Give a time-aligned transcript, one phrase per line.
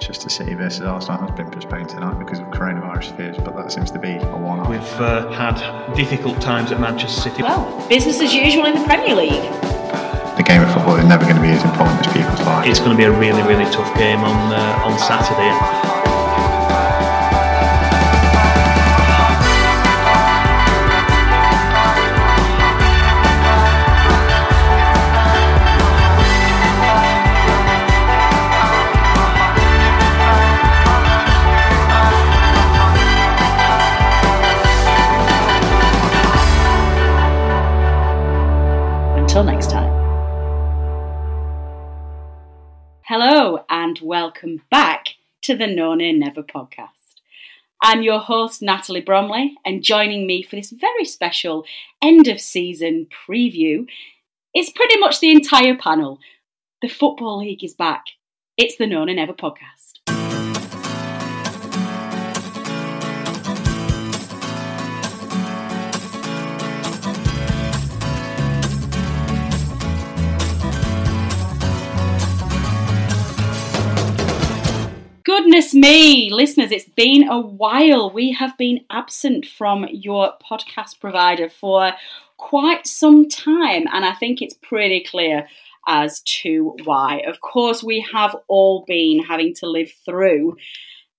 [0.00, 3.90] Manchester City versus Arsenal has been postponed tonight because of coronavirus fears, but that seems
[3.90, 4.70] to be a one-off.
[4.70, 5.60] We've uh, had
[5.92, 7.42] difficult times at Manchester City.
[7.42, 9.44] Well, business as usual in the Premier League.
[10.38, 12.70] The game of football is never going to be as important as people's lives.
[12.70, 15.99] It's going to be a really, really tough game on uh, on Saturday.
[39.40, 39.90] Until next time.
[43.06, 46.88] Hello, and welcome back to the No Nay Never podcast.
[47.82, 51.64] I'm your host, Natalie Bromley, and joining me for this very special
[52.02, 53.86] end of season preview
[54.54, 56.18] is pretty much the entire panel.
[56.82, 58.04] The Football League is back.
[58.58, 59.79] It's the No Never podcast.
[75.50, 78.12] Goodness me, listeners, it's been a while.
[78.12, 81.90] We have been absent from your podcast provider for
[82.36, 85.48] quite some time, and I think it's pretty clear
[85.88, 87.24] as to why.
[87.26, 90.56] Of course, we have all been having to live through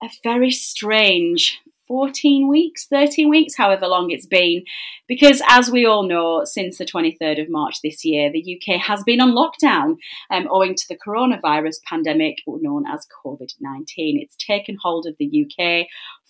[0.02, 1.60] a very strange
[1.92, 4.64] 14 weeks, 13 weeks, however long it's been.
[5.10, 9.04] Because as we all know, since the 23rd of March this year, the UK has
[9.04, 9.98] been on lockdown
[10.30, 14.22] um, owing to the coronavirus pandemic known as COVID 19.
[14.22, 15.88] It's taken hold of the UK.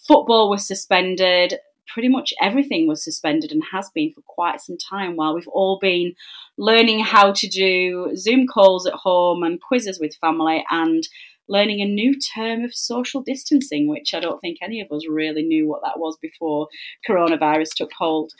[0.07, 1.59] Football was suspended.
[1.88, 5.78] Pretty much everything was suspended and has been for quite some time while we've all
[5.79, 6.16] been
[6.57, 11.07] learning how to do Zoom calls at home and quizzes with family and
[11.51, 15.44] learning a new term of social distancing, which I don't think any of us really
[15.44, 16.67] knew what that was before
[17.07, 18.31] coronavirus took hold.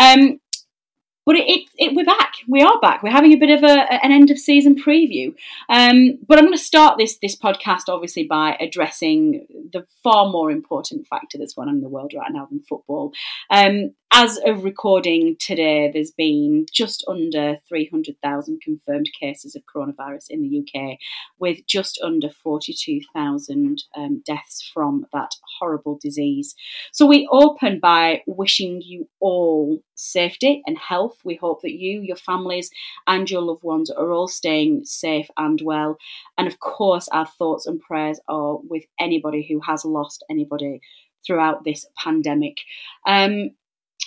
[0.00, 0.38] Um,
[1.26, 2.32] but it, it, it, we're back.
[2.48, 3.02] We are back.
[3.02, 5.34] We're having a bit of a, an end of season preview.
[5.68, 10.50] Um, but I'm going to start this this podcast obviously by addressing the far more
[10.50, 13.12] important factor that's going on in the world right now than football.
[13.50, 20.42] Um, as of recording today, there's been just under 300,000 confirmed cases of coronavirus in
[20.42, 20.98] the UK,
[21.38, 26.56] with just under 42,000 um, deaths from that horrible disease.
[26.90, 31.09] So we open by wishing you all safety and health.
[31.24, 32.70] We hope that you, your families,
[33.06, 35.98] and your loved ones are all staying safe and well.
[36.38, 40.80] And of course, our thoughts and prayers are with anybody who has lost anybody
[41.26, 42.58] throughout this pandemic.
[43.06, 43.50] Um,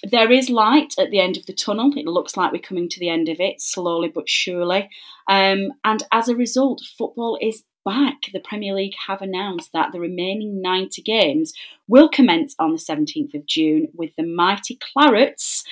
[0.03, 1.94] there is light at the end of the tunnel.
[1.96, 4.90] It looks like we're coming to the end of it slowly but surely.
[5.28, 8.16] Um, and as a result, football is back.
[8.32, 11.53] The Premier League have announced that the remaining 90 games
[11.88, 15.64] will commence on the 17th of June with the mighty Clarets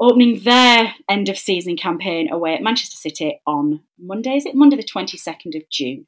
[0.00, 4.36] opening their end of season campaign away at Manchester City on Monday.
[4.36, 6.06] Is it Monday, the 22nd of June?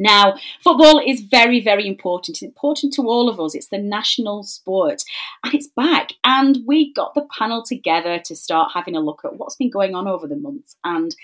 [0.00, 2.36] Now, football is very, very important.
[2.36, 3.54] It's important to all of us.
[3.56, 5.02] It's the national sport
[5.42, 6.12] and it's back.
[6.22, 9.96] And we got the panel together to start having a look at what's been going
[9.96, 11.16] on over the months and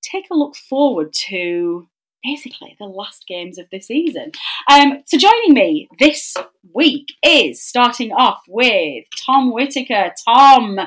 [0.00, 1.88] take a look forward to
[2.26, 4.32] basically the last games of the season.
[4.70, 6.34] Um, so joining me this
[6.74, 10.12] week is starting off with Tom Whitaker.
[10.24, 10.80] Tom,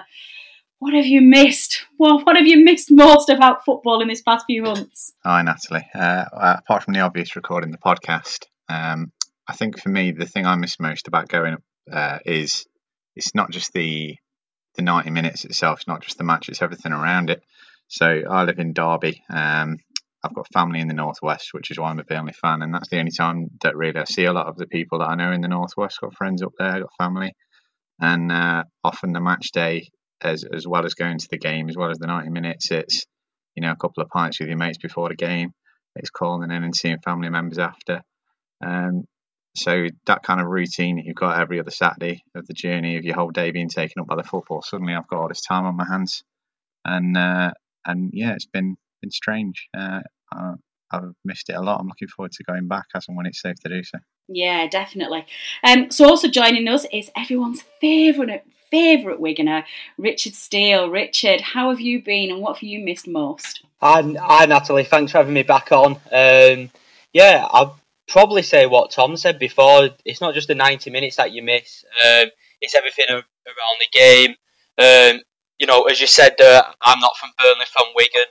[0.80, 1.86] what have you missed?
[1.98, 5.14] Well, what have you missed most about football in this past few months?
[5.24, 5.88] Hi, Natalie.
[5.94, 9.12] Uh, apart from the obvious recording the podcast, um,
[9.48, 11.58] I think for me the thing I miss most about going
[11.92, 12.66] uh, is
[13.16, 14.16] it's not just the
[14.76, 17.44] the 90 minutes itself, it's not just the match, it's everything around it.
[17.88, 19.24] So I live in Derby.
[19.30, 19.78] Um,
[20.24, 22.90] I've got family in the northwest, which is why I'm a Burnley fan, and that's
[22.90, 25.32] the only time that really I see a lot of the people that I know
[25.32, 26.02] in the northwest.
[26.02, 27.34] Got friends up there, got family,
[28.02, 29.90] and uh, often the match day,
[30.22, 33.06] as as well as going to the game, as well as the 90 minutes, it's
[33.56, 35.52] you know a couple of pints with your mates before the game.
[35.96, 38.02] It's calling in and seeing family members after.
[38.64, 39.06] Um,
[39.56, 43.04] so that kind of routine that you've got every other Saturday of the journey of
[43.04, 45.66] your whole day being taken up by the football, suddenly I've got all this time
[45.66, 46.24] on my hands,
[46.84, 47.52] and uh,
[47.86, 49.68] and yeah, it's been been strange.
[49.78, 50.02] Uh,
[50.32, 50.54] I,
[50.92, 51.80] I've missed it a lot.
[51.80, 54.00] I'm looking forward to going back as and when it's safe to do so.
[54.28, 55.26] Yeah, definitely.
[55.64, 59.64] Um, so also joining us is everyone's favourite favourite Wiganer,
[59.98, 60.90] Richard Steele.
[60.90, 63.64] Richard, how have you been, and what have you missed most?
[63.82, 64.84] Hi, hi Natalie.
[64.84, 65.94] Thanks for having me back on.
[66.12, 66.70] Um,
[67.12, 67.72] yeah, I've
[68.10, 69.90] probably say what Tom said before.
[70.04, 72.30] It's not just the 90 minutes that you miss, um,
[72.62, 73.24] it's everything around
[73.80, 74.36] the game.
[74.78, 75.22] Um,
[75.58, 78.26] you know, as you said, uh, I'm not from Burnley, from Wigan.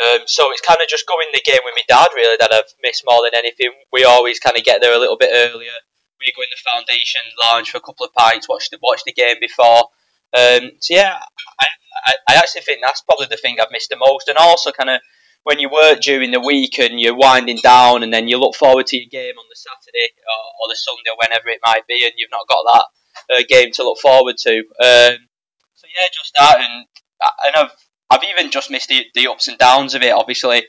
[0.00, 2.72] Um, so it's kind of just going the game with my dad, really, that I've
[2.82, 3.72] missed more than anything.
[3.92, 5.76] We always kind of get there a little bit earlier.
[6.18, 9.12] We go in the foundation lounge for a couple of pints, watch the, watch the
[9.12, 9.90] game before.
[10.32, 11.18] Um, so yeah,
[11.60, 11.66] I,
[12.06, 14.28] I, I actually think that's probably the thing I've missed the most.
[14.28, 15.00] And also kind of
[15.44, 18.86] when you work during the week and you're winding down and then you look forward
[18.86, 22.04] to your game on the Saturday or, or the Sunday or whenever it might be
[22.04, 22.86] and you've not got that
[23.34, 24.58] uh, game to look forward to.
[24.58, 25.18] Um,
[25.74, 26.86] so yeah, just that and
[27.44, 27.74] and I've
[28.12, 30.12] I've even just missed the, the ups and downs of it.
[30.12, 30.66] Obviously,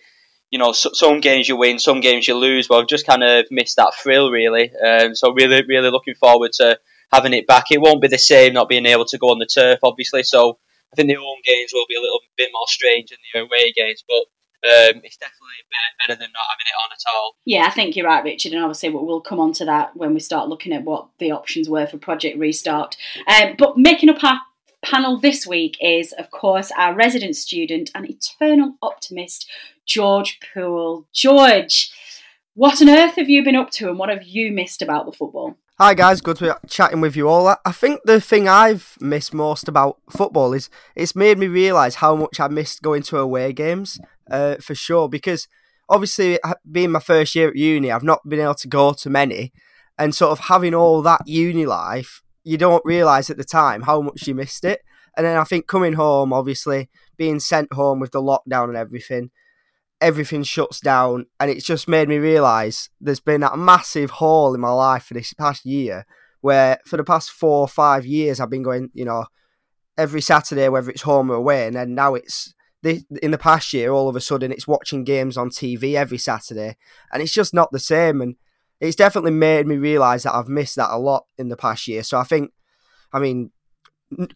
[0.50, 2.68] you know, so, some games you win, some games you lose.
[2.69, 4.72] But I've just kind of missed that thrill really.
[4.74, 6.80] Um, so really, really looking forward to
[7.12, 7.66] having it back.
[7.69, 10.24] It won't be the same not being able to go on the turf, obviously.
[10.24, 10.57] So
[10.94, 13.74] I think the home games will be a little bit more strange than the away
[13.75, 14.24] games, but
[14.66, 17.36] um, it's definitely better, better, than not having it on at all.
[17.44, 20.22] Yeah, I think you're right, Richard, and obviously we'll come on to that when we
[20.22, 22.95] start looking at what the options were for Project Restart.
[23.28, 24.40] Um, but making up our
[24.83, 29.50] panel this week is, of course, our resident student and eternal optimist,
[29.85, 31.07] George Poole.
[31.13, 31.91] George,
[32.53, 35.12] what on earth have you been up to and what have you missed about the
[35.12, 35.56] football?
[35.80, 37.47] Hi guys, good to be chatting with you all.
[37.65, 42.15] I think the thing I've missed most about football is it's made me realise how
[42.15, 44.00] much I missed going to away games,
[44.30, 45.09] uh, for sure.
[45.09, 45.47] Because
[45.89, 46.38] obviously,
[46.71, 49.51] being my first year at uni, I've not been able to go to many,
[49.97, 54.01] and sort of having all that uni life, you don't realise at the time how
[54.01, 54.81] much you missed it.
[55.16, 59.30] And then I think coming home, obviously being sent home with the lockdown and everything,
[60.01, 64.62] everything shuts down, and it's just made me realise there's been that massive hole in
[64.62, 66.06] my life for this past year
[66.42, 69.25] where for the past four or five years I've been going, you know,
[69.98, 72.54] every Saturday, whether it's home or away, and then now it's
[72.84, 76.75] in the past year, all of a sudden it's watching games on TV every Saturday,
[77.13, 78.22] and it's just not the same.
[78.22, 78.36] And
[78.83, 82.03] it's definitely made me realise that I've missed that a lot in the past year.
[82.03, 82.51] So I think,
[83.13, 83.51] I mean,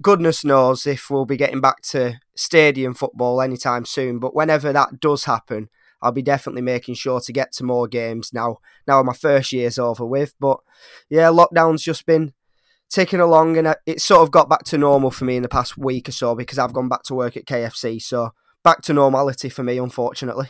[0.01, 4.19] goodness knows if we'll be getting back to stadium football anytime soon.
[4.19, 5.67] But whenever that does happen,
[6.01, 8.59] I'll be definitely making sure to get to more games now.
[8.87, 10.59] Now my first year's over with, but
[11.09, 12.33] yeah, lockdown's just been
[12.89, 15.77] ticking along, and it's sort of got back to normal for me in the past
[15.77, 18.01] week or so because I've gone back to work at KFC.
[18.01, 18.29] So
[18.63, 20.47] back to normality for me, unfortunately.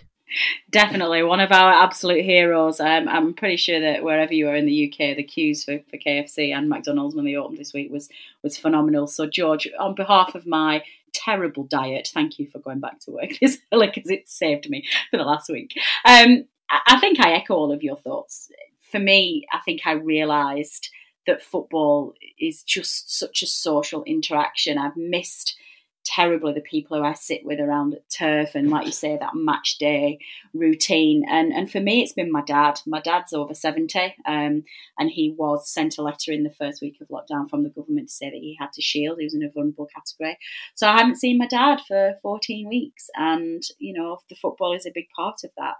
[0.70, 2.80] Definitely one of our absolute heroes.
[2.80, 5.98] Um, I'm pretty sure that wherever you are in the UK, the queues for, for
[5.98, 8.10] KFC and McDonald's when they opened this week was
[8.44, 9.08] was phenomenal.
[9.08, 13.32] So George, on behalf of my terrible diet, thank you for going back to work
[13.42, 15.74] this early because it saved me for the last week.
[16.06, 18.50] Um, I think I echo all of your thoughts.
[18.92, 20.90] For me, I think I realised
[21.26, 24.78] that football is just such a social interaction.
[24.78, 25.56] I've missed
[26.08, 29.36] terribly the people who I sit with around at turf and like you say that
[29.36, 30.20] match day
[30.54, 31.26] routine.
[31.30, 32.80] And and for me it's been my dad.
[32.86, 34.64] My dad's over 70 um,
[34.98, 38.08] and he was sent a letter in the first week of lockdown from the government
[38.08, 39.18] to say that he had to shield.
[39.20, 40.38] He was in a vulnerable category.
[40.76, 43.10] So I haven't seen my dad for 14 weeks.
[43.16, 45.76] And you know the football is a big part of that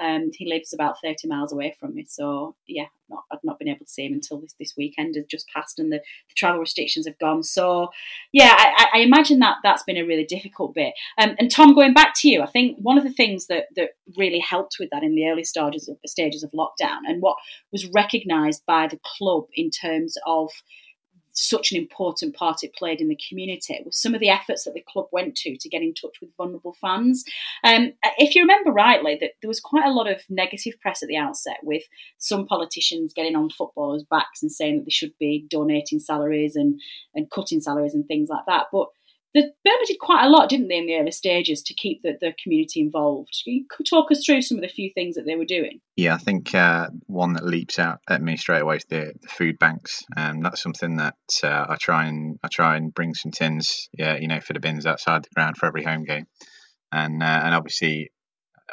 [0.00, 2.06] um, he lives about 30 miles away from me.
[2.08, 5.14] So, yeah, I've not, I've not been able to see him until this, this weekend
[5.16, 7.42] has just passed and the, the travel restrictions have gone.
[7.42, 7.88] So,
[8.32, 10.94] yeah, I, I, imagine that that's been a really difficult bit.
[11.18, 13.90] Um, and Tom, going back to you, I think one of the things that, that
[14.16, 17.36] really helped with that in the early stages of, stages of lockdown and what
[17.70, 20.50] was recognised by the club in terms of
[21.32, 24.74] such an important part it played in the community was some of the efforts that
[24.74, 27.24] the club went to to get in touch with vulnerable fans.
[27.64, 31.08] Um, if you remember rightly, that there was quite a lot of negative press at
[31.08, 31.82] the outset with
[32.18, 36.80] some politicians getting on footballers' backs and saying that they should be donating salaries and,
[37.14, 38.66] and cutting salaries and things like that.
[38.72, 38.88] But
[39.32, 42.16] the Burnley did quite a lot, didn't they, in the early stages to keep the,
[42.20, 43.42] the community involved.
[43.46, 45.80] You talk us through some of the few things that they were doing.
[45.96, 49.28] Yeah, I think uh, one that leaps out at me straight away is the, the
[49.28, 50.02] food banks.
[50.16, 54.16] Um, that's something that uh, I try and I try and bring some tins, yeah,
[54.16, 56.26] you know, for the bins outside the ground for every home game,
[56.90, 58.10] and uh, and obviously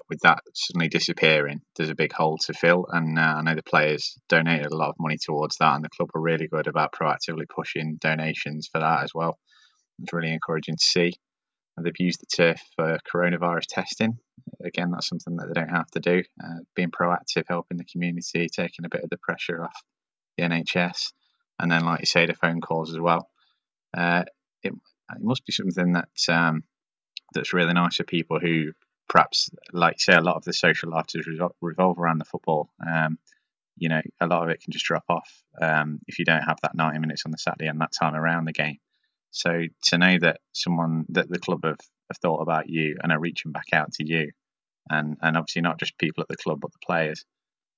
[0.09, 2.85] with that suddenly disappearing, there's a big hole to fill.
[2.91, 5.89] And uh, I know the players donated a lot of money towards that, and the
[5.89, 9.37] club were really good about proactively pushing donations for that as well.
[10.01, 11.13] It's really encouraging to see.
[11.75, 14.17] And they've used the turf for coronavirus testing.
[14.63, 16.23] Again, that's something that they don't have to do.
[16.43, 19.83] Uh, being proactive, helping the community, taking a bit of the pressure off
[20.37, 21.11] the NHS,
[21.59, 23.29] and then, like you say, the phone calls as well.
[23.95, 24.23] Uh,
[24.63, 26.63] it, it must be something that um,
[27.33, 28.71] that's really nice for people who
[29.09, 31.27] perhaps, like say, a lot of the social life lives
[31.61, 32.69] revolve around the football.
[32.85, 33.17] Um,
[33.77, 36.57] you know, a lot of it can just drop off um, if you don't have
[36.63, 38.77] that 90 minutes on the Saturday and that time around the game.
[39.31, 41.79] So to know that someone that the club have,
[42.09, 44.31] have thought about you and are reaching back out to you,
[44.89, 47.25] and and obviously not just people at the club but the players,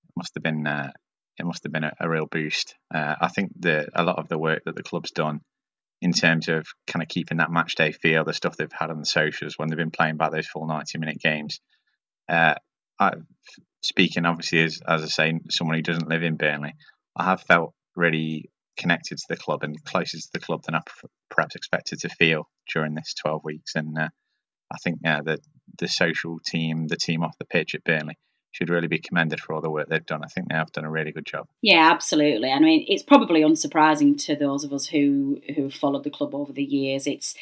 [0.07, 0.91] it must have been uh,
[1.37, 2.75] it must have been a, a real boost.
[2.93, 5.41] Uh, I think that a lot of the work that the club's done
[6.01, 8.99] in terms of kind of keeping that match day feel, the stuff they've had on
[8.99, 11.59] the socials when they've been playing back those full 90 minute games.
[12.27, 12.55] Uh,
[12.99, 13.13] I,
[13.83, 16.75] speaking obviously as, as I say, someone who doesn't live in Burnley,
[17.15, 20.81] I have felt really connected to the club and closer to the club than I
[21.29, 23.75] perhaps expected to feel during this 12 weeks.
[23.75, 24.09] And uh,
[24.71, 25.39] I think uh, the,
[25.77, 28.17] the social team, the team off the pitch at Burnley,
[28.51, 30.23] should really be commended for all the work they've done.
[30.23, 31.45] I think they have done a really good job.
[31.61, 32.49] Yeah, absolutely.
[32.49, 36.51] I mean, it's probably unsurprising to those of us who who followed the club over
[36.51, 37.05] the years.
[37.05, 37.35] It's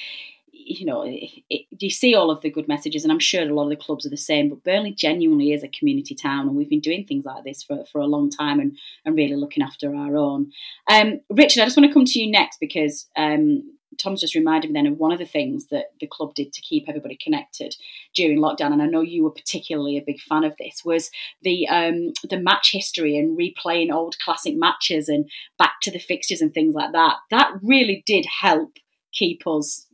[0.67, 3.53] you know, it, it, you see all of the good messages, and I'm sure a
[3.53, 4.49] lot of the clubs are the same.
[4.49, 7.85] But Burnley genuinely is a community town, and we've been doing things like this for,
[7.91, 10.51] for a long time, and, and really looking after our own.
[10.89, 13.63] Um, Richard, I just want to come to you next because um,
[13.97, 16.61] Tom's just reminded me then of one of the things that the club did to
[16.61, 17.75] keep everybody connected
[18.13, 20.83] during lockdown, and I know you were particularly a big fan of this.
[20.83, 21.09] Was
[21.41, 26.41] the um, the match history and replaying old classic matches and back to the fixtures
[26.41, 27.15] and things like that.
[27.31, 28.73] That really did help
[29.13, 29.86] keep us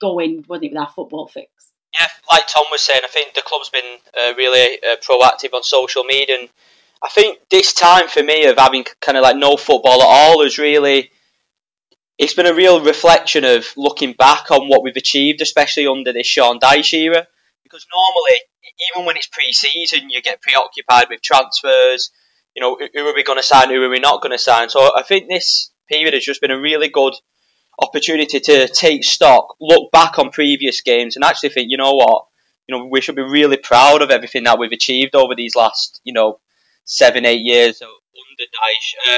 [0.00, 1.50] going, wasn't it, with our football fix?
[1.94, 5.62] Yeah, like Tom was saying, I think the club's been uh, really uh, proactive on
[5.62, 6.48] social media, and
[7.02, 10.42] I think this time for me of having kind of like no football at all
[10.42, 11.10] has really
[12.18, 16.26] it's been a real reflection of looking back on what we've achieved, especially under this
[16.26, 17.26] Sean Dyche era.
[17.62, 18.40] Because normally,
[18.90, 22.10] even when it's pre-season, you get preoccupied with transfers.
[22.56, 23.70] You know, who are we going to sign?
[23.70, 24.68] Who are we not going to sign?
[24.68, 27.14] So I think this period has just been a really good
[27.78, 32.26] opportunity to take stock, look back on previous games, and actually think, you know what,
[32.66, 36.00] you know, we should be really proud of everything that we've achieved over these last,
[36.04, 36.40] you know,
[36.84, 37.92] seven, eight years under.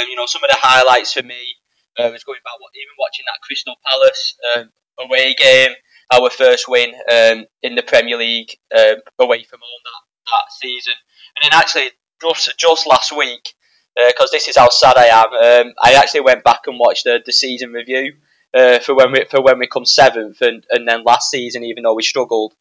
[0.00, 1.56] Um, you know, some of the highlights for me
[1.98, 5.72] uh, was going back, even watching that Crystal Palace um, away game,
[6.12, 10.94] our first win um, in the Premier League um, away from home that, that season.
[11.36, 11.90] And then actually,
[12.20, 13.54] just, just last week,
[13.96, 17.04] because uh, this is how sad I am, um, I actually went back and watched
[17.04, 18.14] the, the season review
[18.54, 21.82] uh, for when we for when we come seventh, and, and then last season, even
[21.82, 22.54] though we struggled,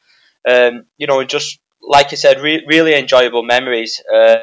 [0.48, 4.02] um, you know, just like I said, re- really enjoyable memories.
[4.14, 4.38] Um,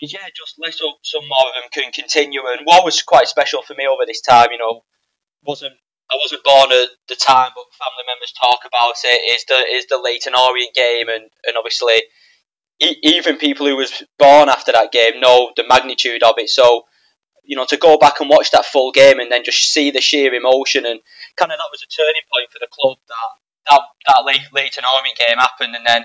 [0.00, 2.42] yeah, just let's hope some more of them can continue.
[2.46, 4.84] And what was quite special for me over this time, you know,
[5.44, 5.74] wasn't
[6.10, 9.34] I wasn't born at the time, but family members talk about it.
[9.34, 12.02] Is the is the Leyton Orient game, and and obviously
[12.80, 16.48] e- even people who was born after that game know the magnitude of it.
[16.48, 16.84] So
[17.48, 20.02] you know, to go back and watch that full game and then just see the
[20.02, 21.00] sheer emotion and
[21.36, 23.38] kind of that was a turning point for the club that
[23.70, 26.04] that that Leyton Orient game happened, and then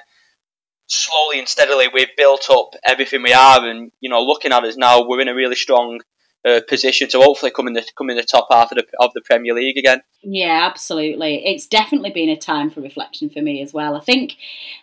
[0.88, 4.78] slowly and steadily we've built up everything we are, and you know, looking at us
[4.78, 6.00] now, we're in a really strong
[6.46, 9.12] uh, position to hopefully come in the come in the top half of the of
[9.14, 10.02] the Premier League again.
[10.22, 11.46] Yeah, absolutely.
[11.46, 13.96] It's definitely been a time for reflection for me as well.
[13.96, 14.38] I think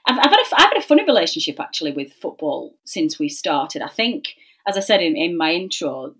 [0.06, 3.82] I've, I've had a, I've had a funny relationship actually with football since we started.
[3.82, 4.36] I think,
[4.66, 6.14] as I said in, in my intro,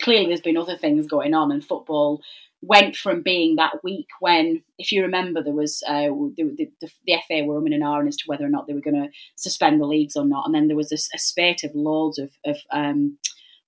[0.00, 2.22] clearly there's been other things going on, and football
[2.60, 7.16] went from being that week when, if you remember, there was uh, the, the, the,
[7.28, 9.80] FA were umming and ahhing as to whether or not they were going to suspend
[9.80, 12.58] the leagues or not, and then there was a, a spate of loads of, of
[12.72, 13.18] um,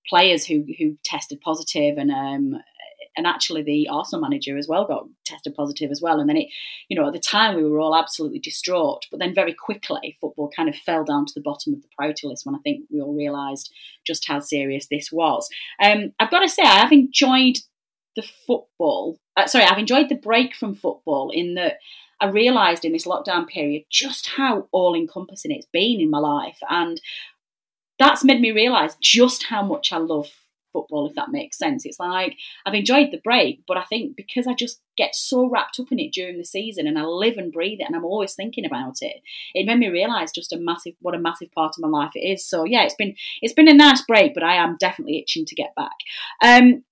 [0.09, 2.61] players who who tested positive, and um,
[3.17, 6.21] and actually the Arsenal manager as well got tested positive as well.
[6.21, 6.49] And then it,
[6.89, 10.51] you know, at the time we were all absolutely distraught, but then very quickly football
[10.55, 13.01] kind of fell down to the bottom of the priority list when I think we
[13.01, 13.73] all realised
[14.07, 15.49] just how serious this was.
[15.83, 17.57] Um, I've got to say I have enjoyed
[18.17, 19.19] the football.
[19.37, 21.79] Uh, sorry, I've enjoyed the break from football in that
[22.21, 26.59] I realised in this lockdown period just how all encompassing it's been in my life.
[26.69, 27.01] And
[27.99, 30.29] that's made me realise just how much I love
[30.73, 31.85] football, if that makes sense.
[31.85, 32.37] It's like
[32.67, 35.99] I've enjoyed the break, but I think because I just get so wrapped up in
[35.99, 38.99] it during the season, and I live and breathe it, and I'm always thinking about
[39.01, 39.23] it.
[39.55, 42.21] It made me realise just a massive, what a massive part of my life it
[42.21, 42.47] is.
[42.47, 45.55] So yeah, it's been it's been a nice break, but I am definitely itching to
[45.55, 45.97] get back.
[46.43, 46.85] Um,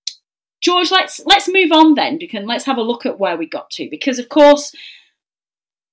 [0.61, 3.71] George, let's let's move on then, because let's have a look at where we got
[3.71, 4.75] to, because of course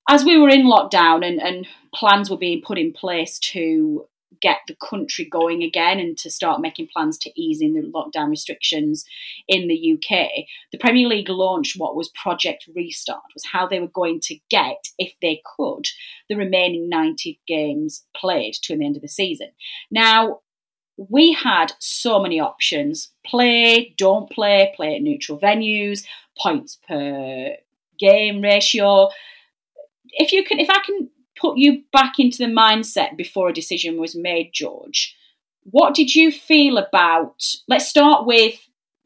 [0.07, 4.05] as we were in lockdown and, and plans were being put in place to
[4.41, 8.29] get the country going again and to start making plans to ease in the lockdown
[8.29, 9.05] restrictions
[9.47, 13.87] in the UK, the Premier League launched what was Project Restart, was how they were
[13.87, 15.87] going to get, if they could,
[16.29, 19.51] the remaining 90 games played to the end of the season.
[19.89, 20.41] Now,
[20.97, 26.05] we had so many options play, don't play, play at neutral venues,
[26.37, 27.55] points per
[27.99, 29.09] game ratio
[30.15, 33.99] if you can, if I can put you back into the mindset before a decision
[33.99, 35.15] was made, George,
[35.63, 37.43] what did you feel about?
[37.67, 38.55] Let's start with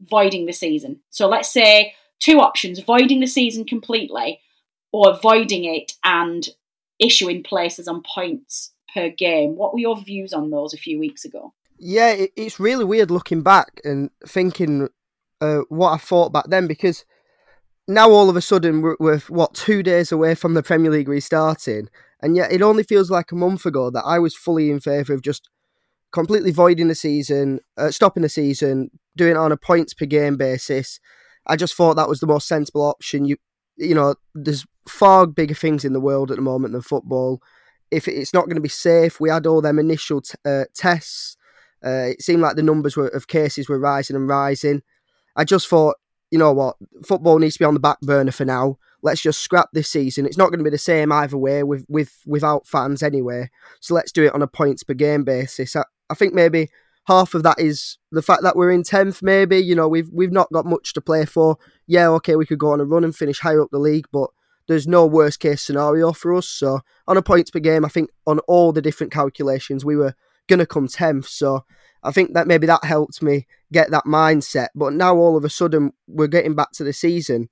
[0.10, 1.00] voiding the season.
[1.10, 4.42] So let's say two options: voiding the season completely,
[4.92, 6.48] or voiding it and
[7.00, 9.56] issuing places on points per game.
[9.56, 11.54] What were your views on those a few weeks ago?
[11.78, 14.90] Yeah, it's really weird looking back and thinking
[15.40, 17.06] uh, what I thought back then because
[17.88, 21.08] now all of a sudden we're, we're, what two days away from the Premier League
[21.08, 21.90] restarting,
[22.22, 25.14] and yet it only feels like a month ago that I was fully in favour
[25.14, 25.50] of just
[26.12, 30.38] completely voiding the season, uh, stopping the season, doing it on a points per game
[30.38, 31.00] basis.
[31.48, 33.26] I just thought that was the most sensible option.
[33.26, 33.38] You
[33.78, 37.42] you know, there's far bigger things in the world at the moment than football.
[37.92, 41.38] If it's not going to be safe, we had all them initial t- uh, tests.
[41.84, 44.82] Uh, it seemed like the numbers were, of cases were rising and rising.
[45.38, 45.96] I just thought
[46.32, 48.78] you know what, football needs to be on the back burner for now.
[49.01, 50.25] Let's just scrap this season.
[50.25, 53.50] It's not going to be the same either way with, with without fans anyway.
[53.79, 55.75] So let's do it on a points per game basis.
[55.75, 56.70] I, I think maybe
[57.06, 59.22] half of that is the fact that we're in tenth.
[59.22, 61.58] Maybe you know we've we've not got much to play for.
[61.88, 64.29] Yeah, okay, we could go on a run and finish higher up the league, but
[64.68, 66.48] there's no worst case scenario for us.
[66.48, 70.13] So on a points per game, I think on all the different calculations we were
[70.48, 71.27] gonna come tenth.
[71.27, 71.65] So
[72.03, 74.67] I think that maybe that helped me get that mindset.
[74.76, 77.50] But now all of a sudden we're getting back to the season,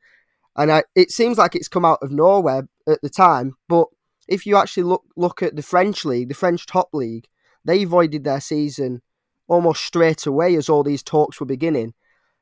[0.58, 3.56] and I, it seems like it's come out of nowhere at the time.
[3.70, 3.88] But
[4.28, 7.28] if you actually look look at the French league, the French top league,
[7.64, 9.02] they voided their season
[9.48, 11.94] almost straight away as all these talks were beginning.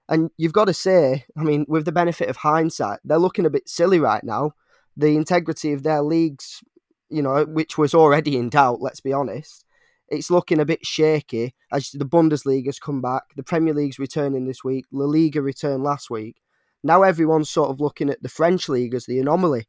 [0.08, 3.50] And you've got to say, I mean, with the benefit of hindsight, they're looking a
[3.50, 4.54] bit silly right now.
[4.98, 6.64] The integrity of their leagues,
[7.10, 9.66] you know, which was already in doubt, let's be honest,
[10.08, 13.24] it's looking a bit shaky as the Bundesliga has come back.
[13.36, 14.86] The Premier League's returning this week.
[14.92, 16.38] La Liga returned last week.
[16.86, 19.68] Now everyone's sort of looking at the French league as the anomaly,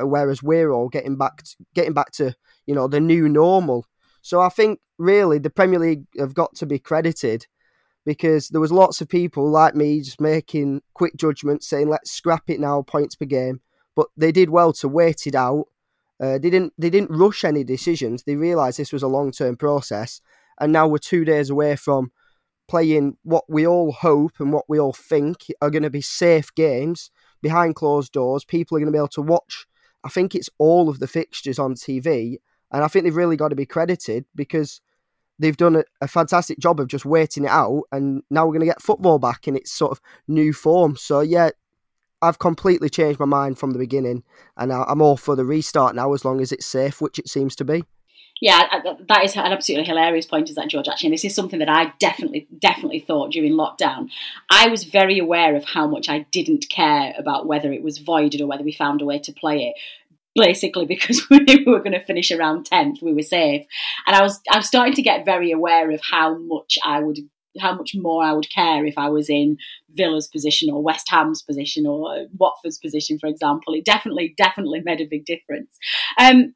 [0.00, 2.34] uh, whereas we're all getting back to, getting back to
[2.66, 3.86] you know the new normal.
[4.22, 7.46] So I think really the Premier League have got to be credited
[8.04, 12.44] because there was lots of people like me just making quick judgments saying let's scrap
[12.48, 13.60] it now points per game,
[13.96, 15.66] but they did well to wait it out
[16.20, 18.24] uh, they didn't they didn't rush any decisions.
[18.24, 20.20] They realised this was a long term process,
[20.60, 22.10] and now we're two days away from
[22.68, 26.54] playing what we all hope and what we all think are going to be safe
[26.54, 27.10] games
[27.42, 28.44] behind closed doors.
[28.44, 29.66] People are going to be able to watch.
[30.04, 32.36] I think it's all of the fixtures on TV,
[32.70, 34.80] and I think they've really got to be credited because
[35.38, 38.60] they've done a, a fantastic job of just waiting it out, and now we're going
[38.60, 40.96] to get football back in its sort of new form.
[40.96, 41.50] So yeah,
[42.22, 44.22] I've completely changed my mind from the beginning,
[44.56, 47.56] and I'm all for the restart now as long as it's safe, which it seems
[47.56, 47.84] to be.
[48.40, 48.62] Yeah,
[49.08, 50.88] that is an absolutely hilarious point, is that George?
[50.88, 54.10] Actually, and this is something that I definitely, definitely thought during lockdown.
[54.50, 58.40] I was very aware of how much I didn't care about whether it was voided
[58.40, 59.74] or whether we found a way to play it.
[60.36, 63.66] Basically, because we were going to finish around tenth, we were safe,
[64.06, 67.18] and I was I'm starting to get very aware of how much I would
[67.58, 69.56] how much more I would care if I was in
[69.90, 73.74] Villa's position or West Ham's position or Watford's position, for example.
[73.74, 75.76] It definitely, definitely made a big difference.
[76.18, 76.54] Um,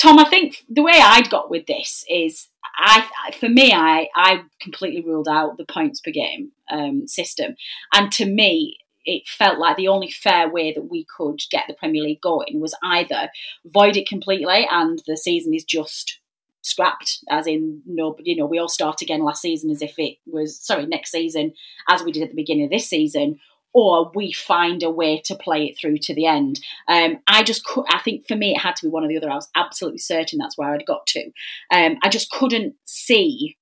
[0.00, 3.06] Tom, I think the way I'd got with this is, I
[3.38, 7.54] for me, I I completely ruled out the points per game um, system,
[7.92, 11.74] and to me, it felt like the only fair way that we could get the
[11.74, 13.28] Premier League going was either
[13.66, 16.18] void it completely and the season is just
[16.62, 20.16] scrapped, as in no, you know, we all start again last season as if it
[20.26, 21.52] was sorry next season,
[21.88, 23.38] as we did at the beginning of this season,
[23.72, 26.60] or we find a way to play it through to the end.
[26.88, 29.30] Um, I just, I think for me, it had to be one or the other.
[29.30, 31.30] I was absolutely certain that's where I'd got to.
[31.70, 33.56] Um, I just couldn't see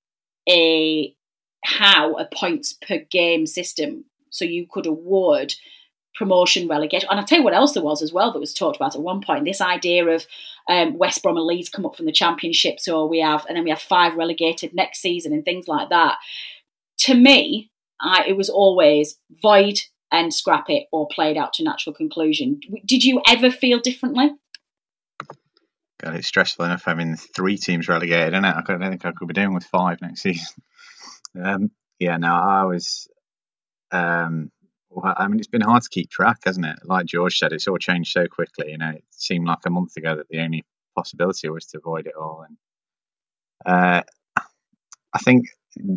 [0.49, 1.15] a
[1.65, 5.55] how a points per game system, so you could award
[6.15, 7.09] promotion, relegation.
[7.11, 9.03] And I'll tell you what else there was as well that was talked about at
[9.03, 9.45] one point.
[9.45, 10.27] This idea of
[10.69, 13.65] um, West Brom and Leeds come up from the Championship, so we have, and then
[13.65, 16.17] we have five relegated next season and things like that.
[17.01, 21.65] To me, I, it was always void and scrap it or play it out to
[21.65, 22.61] natural conclusion.
[22.87, 24.31] Did you ever feel differently?
[26.01, 28.55] God, it's stressful enough having three teams relegated, isn't it?
[28.57, 30.63] I don't think I could be doing with five next season.
[31.43, 33.09] Um, yeah, no, I was.
[33.91, 34.51] Um,
[34.91, 36.79] well, I mean, it's been hard to keep track, hasn't it?
[36.85, 38.71] Like George said, it's all changed so quickly.
[38.71, 40.65] You know, it seemed like a month ago that the only
[40.97, 42.57] possibility was to avoid it all, and
[43.67, 44.03] uh,
[45.13, 45.49] I think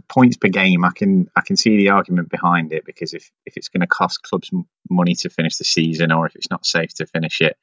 [0.08, 3.58] points per game, I can I can see the argument behind it because if if
[3.58, 4.52] it's going to cost clubs
[4.90, 7.58] money to finish the season, or if it's not safe to finish it,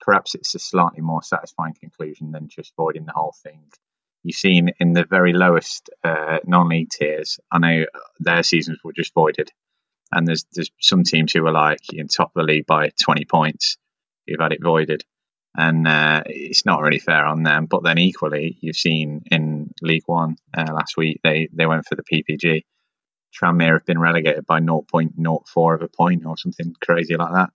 [0.00, 3.60] perhaps it's a slightly more satisfying conclusion than just voiding the whole thing.
[4.22, 7.86] You've seen in the very lowest uh, non-league tiers, I know
[8.18, 9.52] their seasons were just voided,
[10.12, 13.24] and there's there's some teams who are like in top of the league by 20
[13.24, 13.76] points
[14.26, 15.04] who've had it voided
[15.56, 17.66] and uh, it's not really fair on them.
[17.66, 21.94] But then equally, you've seen in League One uh, last week they they went for
[21.94, 22.62] the PPG.
[23.38, 27.50] Tranmere have been relegated by 0.04 of a point or something crazy like that.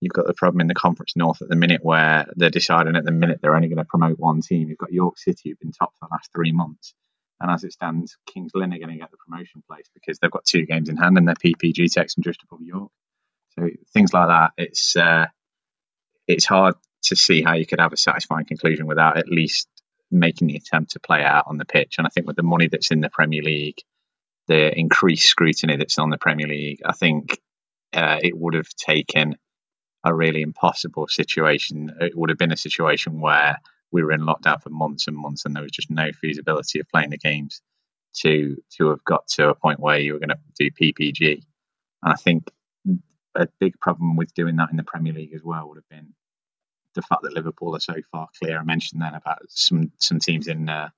[0.00, 3.04] You've got the problem in the Conference North at the minute where they're deciding at
[3.04, 4.68] the minute they're only going to promote one team.
[4.68, 6.94] You've got York City who've been top for the last three months.
[7.38, 10.30] And as it stands, Kings Lynn are going to get the promotion place because they've
[10.30, 12.90] got two games in hand and their PPG takes them just above York.
[13.58, 15.26] So things like that, it's uh,
[16.30, 19.68] it's hard to see how you could have a satisfying conclusion without at least
[20.10, 21.96] making the attempt to play out on the pitch.
[21.98, 23.82] And I think with the money that's in the Premier League,
[24.48, 27.38] the increased scrutiny that's on the Premier League, I think
[27.92, 29.36] uh, it would have taken
[30.04, 31.92] a really impossible situation.
[32.00, 33.58] It would have been a situation where
[33.92, 36.88] we were in lockdown for months and months, and there was just no feasibility of
[36.88, 37.60] playing the games
[38.16, 41.42] to to have got to a point where you were going to do PPG.
[42.02, 42.50] And I think
[43.34, 46.14] a big problem with doing that in the Premier League as well would have been
[47.00, 48.58] the fact that Liverpool are so far clear.
[48.58, 50.90] I mentioned then about some some teams in uh,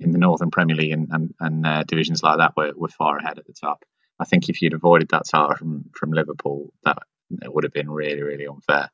[0.00, 3.16] in the Northern Premier League and and, and uh, divisions like that were, were far
[3.18, 3.84] ahead at the top.
[4.20, 6.98] I think if you'd avoided that title from from Liverpool, that
[7.42, 8.90] it would have been really really unfair,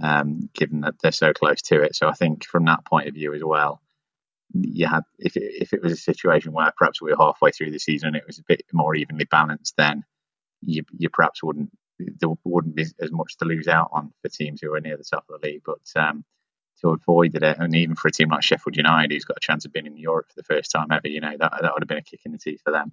[0.00, 1.94] um, given that they're so close to it.
[1.96, 3.82] So I think from that point of view as well,
[4.52, 7.72] you had if it, if it was a situation where perhaps we were halfway through
[7.72, 10.04] the season and it was a bit more evenly balanced, then
[10.60, 11.70] you you perhaps wouldn't
[12.18, 15.04] there wouldn't be as much to lose out on for teams who are near the
[15.04, 15.62] top of the league.
[15.64, 16.24] But um,
[16.80, 19.64] to avoid it, and even for a team like Sheffield United, who's got a chance
[19.64, 21.88] of being in Europe for the first time ever, you know that that would have
[21.88, 22.92] been a kick in the teeth for them.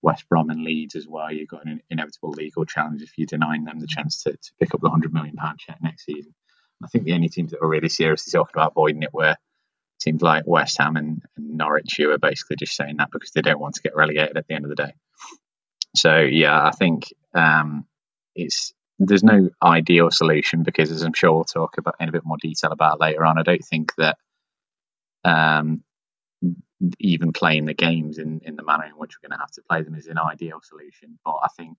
[0.00, 1.32] West Brom and Leeds as well.
[1.32, 4.74] You've got an inevitable legal challenge if you're denying them the chance to, to pick
[4.74, 6.34] up the hundred million pound check next season.
[6.82, 9.34] I think the only teams that are really seriously talking about avoiding it were
[10.00, 13.42] teams like West Ham and, and Norwich, who are basically just saying that because they
[13.42, 14.92] don't want to get relegated at the end of the day.
[15.96, 17.86] So yeah, I think um,
[18.38, 22.24] it's there's no ideal solution because, as I'm sure we'll talk about in a bit
[22.24, 24.18] more detail about later on, I don't think that
[25.24, 25.82] um,
[26.98, 29.62] even playing the games in, in the manner in which we're going to have to
[29.68, 31.18] play them is an ideal solution.
[31.24, 31.78] But I think,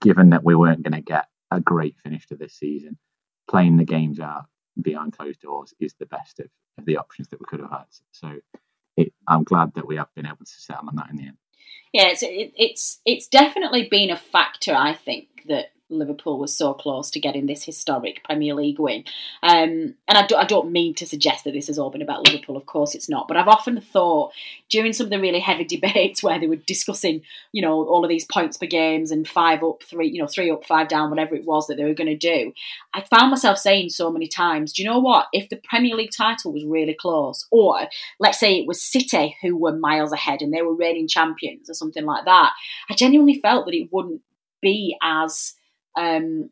[0.00, 2.98] given that we weren't going to get a great finish to this season,
[3.48, 4.46] playing the games out
[4.80, 6.46] behind closed doors is the best of,
[6.78, 7.84] of the options that we could have had.
[8.12, 8.38] So
[8.96, 11.36] it, I'm glad that we have been able to settle on that in the end
[11.92, 14.74] yeah, it's it, it's it's definitely been a factor.
[14.74, 15.66] I think that
[15.98, 19.04] Liverpool was so close to getting this historic Premier League win.
[19.42, 22.26] Um, and I, do, I don't mean to suggest that this has all been about
[22.26, 23.28] Liverpool, of course it's not.
[23.28, 24.32] But I've often thought
[24.68, 28.08] during some of the really heavy debates where they were discussing, you know, all of
[28.08, 31.34] these points per games and five up, three, you know, three up, five down, whatever
[31.34, 32.52] it was that they were going to do,
[32.92, 35.26] I found myself saying so many times, do you know what?
[35.32, 39.56] If the Premier League title was really close, or let's say it was City who
[39.56, 42.52] were miles ahead and they were reigning champions or something like that,
[42.88, 44.22] I genuinely felt that it wouldn't
[44.60, 45.54] be as
[45.96, 46.50] um,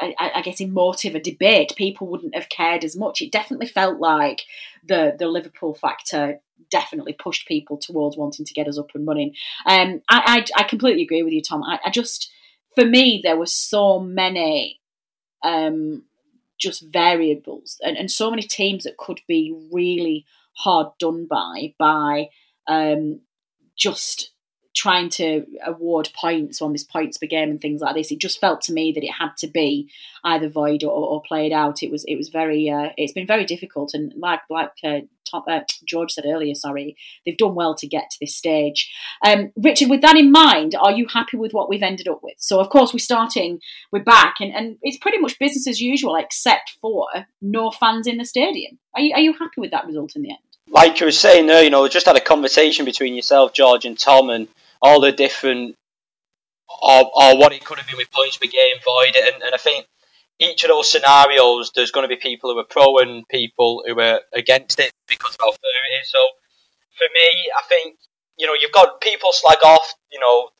[0.00, 3.20] I, I, guess emotive a debate, people wouldn't have cared as much.
[3.20, 4.42] It definitely felt like
[4.84, 9.34] the the Liverpool factor definitely pushed people towards wanting to get us up and running.
[9.66, 11.62] Um, I, I, I completely agree with you, Tom.
[11.62, 12.30] I, I, just
[12.74, 14.80] for me there were so many
[15.42, 16.04] um,
[16.58, 20.24] just variables and, and so many teams that could be really
[20.56, 22.28] hard done by by
[22.66, 23.20] um,
[23.76, 24.30] just
[24.74, 28.10] trying to award points on this points per game and things like this.
[28.10, 29.88] It just felt to me that it had to be
[30.24, 31.82] either void or, or played out.
[31.82, 35.44] It was it was very uh, it's been very difficult and like like uh, Tom,
[35.48, 38.92] uh, George said earlier, sorry, they've done well to get to this stage.
[39.24, 42.34] Um, Richard, with that in mind, are you happy with what we've ended up with?
[42.38, 43.60] So of course we're starting,
[43.92, 47.06] we're back, and, and it's pretty much business as usual, except for
[47.40, 48.78] no fans in the stadium.
[48.94, 50.38] Are you are you happy with that result in the end?
[50.68, 53.98] Like you were saying there, you know, just had a conversation between yourself, George, and
[53.98, 54.48] Tom, and
[54.84, 55.74] all the different
[56.82, 59.58] or, or what it could have been with points per game void and, and I
[59.58, 59.86] think
[60.38, 63.98] each of those scenarios there's going to be people who are pro and people who
[63.98, 66.18] are against it because of how fair it is so
[66.98, 67.96] for me I think
[68.38, 70.50] you know you've got people slag off you know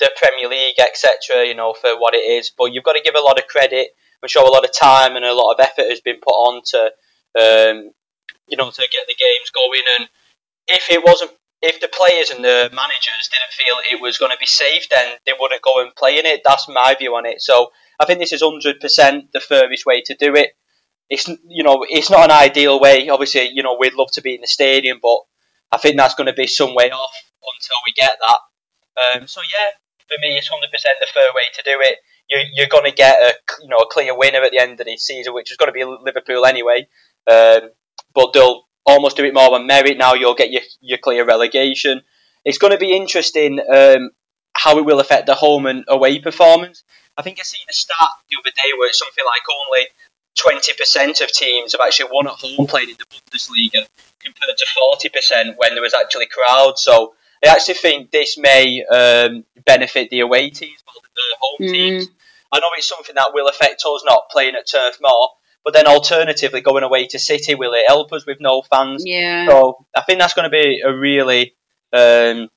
[0.00, 1.44] the Premier League, etc.
[1.46, 2.50] You know, for what it is.
[2.56, 3.88] But you've got to give a lot of credit
[4.22, 6.62] and show a lot of time and a lot of effort has been put on
[6.72, 6.84] to,
[7.40, 7.92] um,
[8.48, 9.82] you know, to get the games going.
[9.98, 10.08] And
[10.68, 11.32] if it wasn't,
[11.66, 15.16] if the players and the managers didn't feel it was going to be safe, then
[15.26, 16.42] they wouldn't go and play in it.
[16.44, 17.40] That's my view on it.
[17.40, 20.50] So I think this is hundred percent the furthest way to do it.
[21.08, 23.08] It's you know it's not an ideal way.
[23.08, 25.18] Obviously, you know we'd love to be in the stadium, but
[25.72, 29.20] I think that's going to be some way off until we get that.
[29.20, 29.70] Um, so yeah,
[30.08, 31.98] for me, it's hundred percent the fair way to do it.
[32.28, 34.86] You, you're going to get a you know a clear winner at the end of
[34.86, 36.88] the season, which is going to be Liverpool anyway.
[37.28, 37.70] Um,
[38.14, 40.14] but they'll almost do it more on merit now.
[40.14, 42.02] You'll get your your clear relegation.
[42.44, 44.10] It's going to be interesting um,
[44.54, 46.84] how it will affect the home and away performance.
[47.16, 49.86] I think I seen a stat the other day where it's something like only
[50.38, 53.86] 20% of teams have actually won at home playing in the Bundesliga
[54.20, 54.66] compared to
[55.10, 56.82] 40% when there was actually crowds.
[56.82, 61.68] So I actually think this may um, benefit the away teams more than the home
[61.68, 61.72] mm.
[61.72, 62.08] teams.
[62.52, 65.30] I know it's something that will affect us not playing at Turf Moor,
[65.66, 69.02] but then alternatively going away to City, will it help us with no fans?
[69.04, 69.48] Yeah.
[69.48, 71.56] So I think that's going to be a really
[71.92, 72.48] um,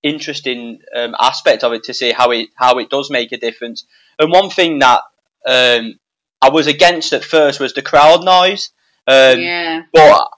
[0.00, 3.86] interesting um, aspect of it to see how it how it does make a difference.
[4.20, 5.00] And one thing that
[5.44, 5.98] um,
[6.40, 8.70] I was against at first was the crowd noise.
[9.08, 9.82] Um, yeah.
[9.92, 10.28] But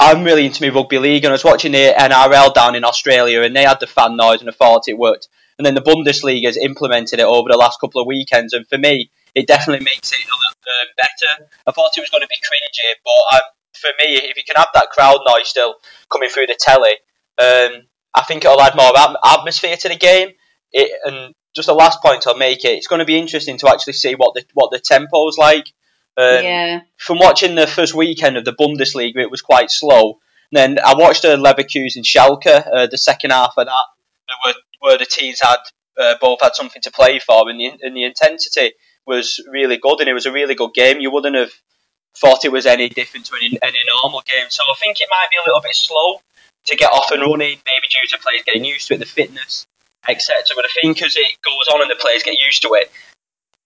[0.00, 3.42] I'm really into me rugby league, and I was watching the NRL down in Australia,
[3.42, 5.28] and they had the fan noise, and I thought it worked.
[5.58, 8.78] And then the Bundesliga has implemented it over the last couple of weekends, and for
[8.78, 11.50] me, it definitely makes it a little um, better.
[11.66, 14.56] I thought it was going to be cringy, but um, for me, if you can
[14.56, 15.76] have that crowd noise still
[16.10, 16.96] coming through the telly,
[17.38, 18.92] um, I think it'll add more
[19.24, 20.30] atmosphere to the game.
[20.72, 23.68] It, and just the last point I'll make it, it's going to be interesting to
[23.68, 25.66] actually see what the what the tempo's like.
[26.16, 26.80] Um, yeah.
[26.96, 30.18] From watching the first weekend of the Bundesliga, it was quite slow.
[30.52, 33.84] And then I watched the Leverkusen Schalke, uh, the second half of that,
[34.44, 35.58] where, where the teams had
[35.98, 38.72] uh, both had something to play for, and the, and the intensity
[39.06, 41.00] was really good, and it was a really good game.
[41.00, 41.52] You wouldn't have
[42.16, 44.46] thought it was any different to any, any normal game.
[44.48, 46.20] So I think it might be a little bit slow
[46.66, 49.66] to get off and running, maybe due to players getting used to it, the fitness,
[50.08, 50.42] etc.
[50.54, 52.90] But I think as it goes on and the players get used to it,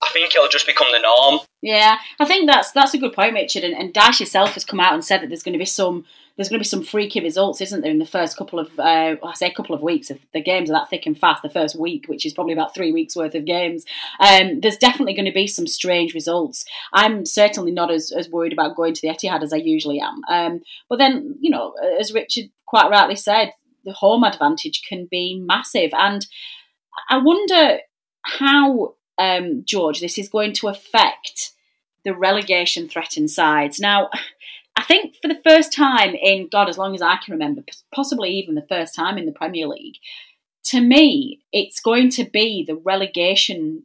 [0.03, 1.41] I think it'll just become the norm.
[1.63, 3.65] Yeah, I think that's that's a good point, Richard.
[3.65, 6.05] And, and Dyche yourself has come out and said that there's going to be some
[6.37, 9.15] there's going to be some freaky results, isn't there, in the first couple of uh,
[9.23, 10.11] I say a couple of weeks.
[10.11, 12.75] If the games are that thick and fast, the first week, which is probably about
[12.75, 13.85] three weeks worth of games,
[14.19, 16.65] um, there's definitely going to be some strange results.
[16.93, 20.21] I'm certainly not as, as worried about going to the Etihad as I usually am.
[20.29, 23.53] Um, but then, you know, as Richard quite rightly said,
[23.85, 26.27] the home advantage can be massive, and
[27.11, 27.79] I wonder
[28.23, 31.53] how um, George, this is going to affect
[32.05, 33.81] the relegation threatened sides.
[33.81, 34.11] Now,
[34.77, 37.63] I think for the first time in God, as long as I can remember,
[37.95, 39.97] possibly even the first time in the Premier League,
[40.65, 43.85] to me, it's going to be the relegation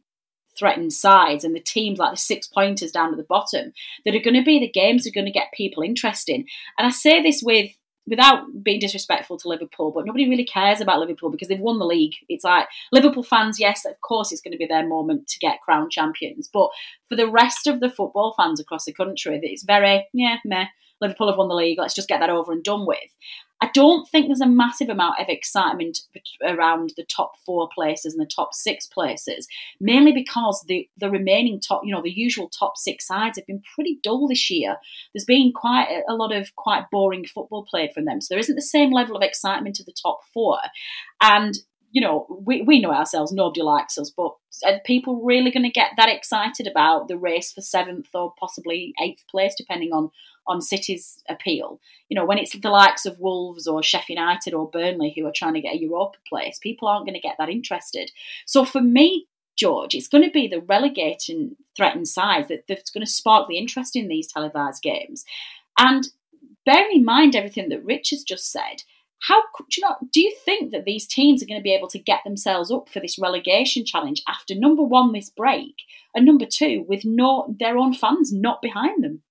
[0.58, 3.72] threatened sides and the teams like the six pointers down at the bottom
[4.04, 6.36] that are going to be the games that are going to get people interested.
[6.78, 7.72] And I say this with
[8.10, 11.86] without being disrespectful to Liverpool, but nobody really cares about Liverpool because they've won the
[11.86, 12.16] league.
[12.28, 15.62] It's like Liverpool fans, yes, of course, it's going to be their moment to get
[15.62, 16.50] crowned champions.
[16.52, 16.70] But
[17.08, 20.66] for the rest of the football fans across the country, it's very, yeah, meh.
[21.02, 21.80] Liverpool have won the league.
[21.80, 22.98] Let's just get that over and done with.
[23.62, 26.00] I don't think there's a massive amount of excitement
[26.44, 29.48] around the top four places and the top six places,
[29.82, 33.62] mainly because the, the remaining top, you know, the usual top six sides have been
[33.76, 34.78] pretty dull this year.
[35.14, 38.22] There's been quite a lot of quite boring football played from them.
[38.22, 40.60] So there isn't the same level of excitement to the top four.
[41.22, 41.58] And
[41.92, 44.34] you know, we, we know ourselves, nobody likes us, but
[44.66, 48.94] are people really going to get that excited about the race for seventh or possibly
[49.02, 50.12] eighth place, depending on,
[50.50, 51.80] on City's appeal?
[52.10, 55.32] You know, when it's the likes of Wolves or Sheffield United or Burnley who are
[55.34, 58.12] trying to get a Europa place, people aren't going to get that interested.
[58.46, 63.06] So for me, George, it's going to be the relegating threatened sides that, that's going
[63.06, 65.26] to spark the interest in these televised games.
[65.78, 66.10] And
[66.66, 68.84] bear in mind everything that Rich has just said,
[69.22, 70.12] how do you not?
[70.12, 72.88] Do you think that these teams are going to be able to get themselves up
[72.88, 75.76] for this relegation challenge after number one this break
[76.16, 79.22] and number two with no their own fans not behind them?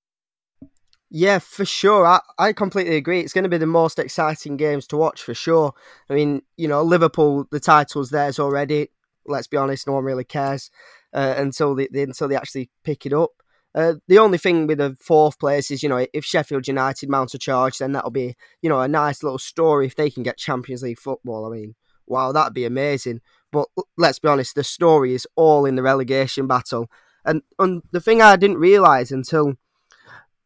[1.11, 2.07] Yeah, for sure.
[2.07, 3.21] I, I completely agree.
[3.21, 5.73] It's going to be the most exciting games to watch for sure.
[6.11, 8.89] I mean, you know, Liverpool, the title's theirs already.
[9.27, 10.71] Let's be honest, no one really cares
[11.15, 13.31] uh, until they, they until they actually pick it up.
[13.75, 17.35] Uh, the only thing with the fourth place is, you know, if Sheffield United mount
[17.35, 20.39] a charge, then that'll be, you know, a nice little story if they can get
[20.39, 21.47] Champions League football.
[21.47, 21.75] I mean,
[22.07, 23.21] wow, that'd be amazing.
[23.53, 26.91] But let's be honest, the story is all in the relegation battle.
[27.25, 29.55] And, and the thing I didn't realise until,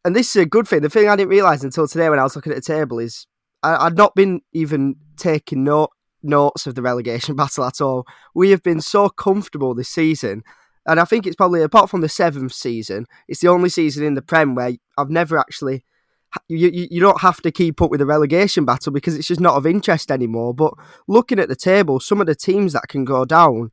[0.05, 2.23] and this is a good thing, the thing I didn't realise until today when I
[2.23, 3.25] was looking at the table is
[3.61, 8.05] I, I'd not been even taking note notes of the relegation battle at all.
[8.33, 10.43] We have been so comfortable this season.
[10.85, 14.15] And I think it's probably, apart from the seventh season, it's the only season in
[14.15, 15.85] the Prem where I've never actually
[16.47, 19.39] you, you, you don't have to keep up with the relegation battle because it's just
[19.39, 20.53] not of interest anymore.
[20.53, 20.73] But
[21.07, 23.71] looking at the table, some of the teams that can go down,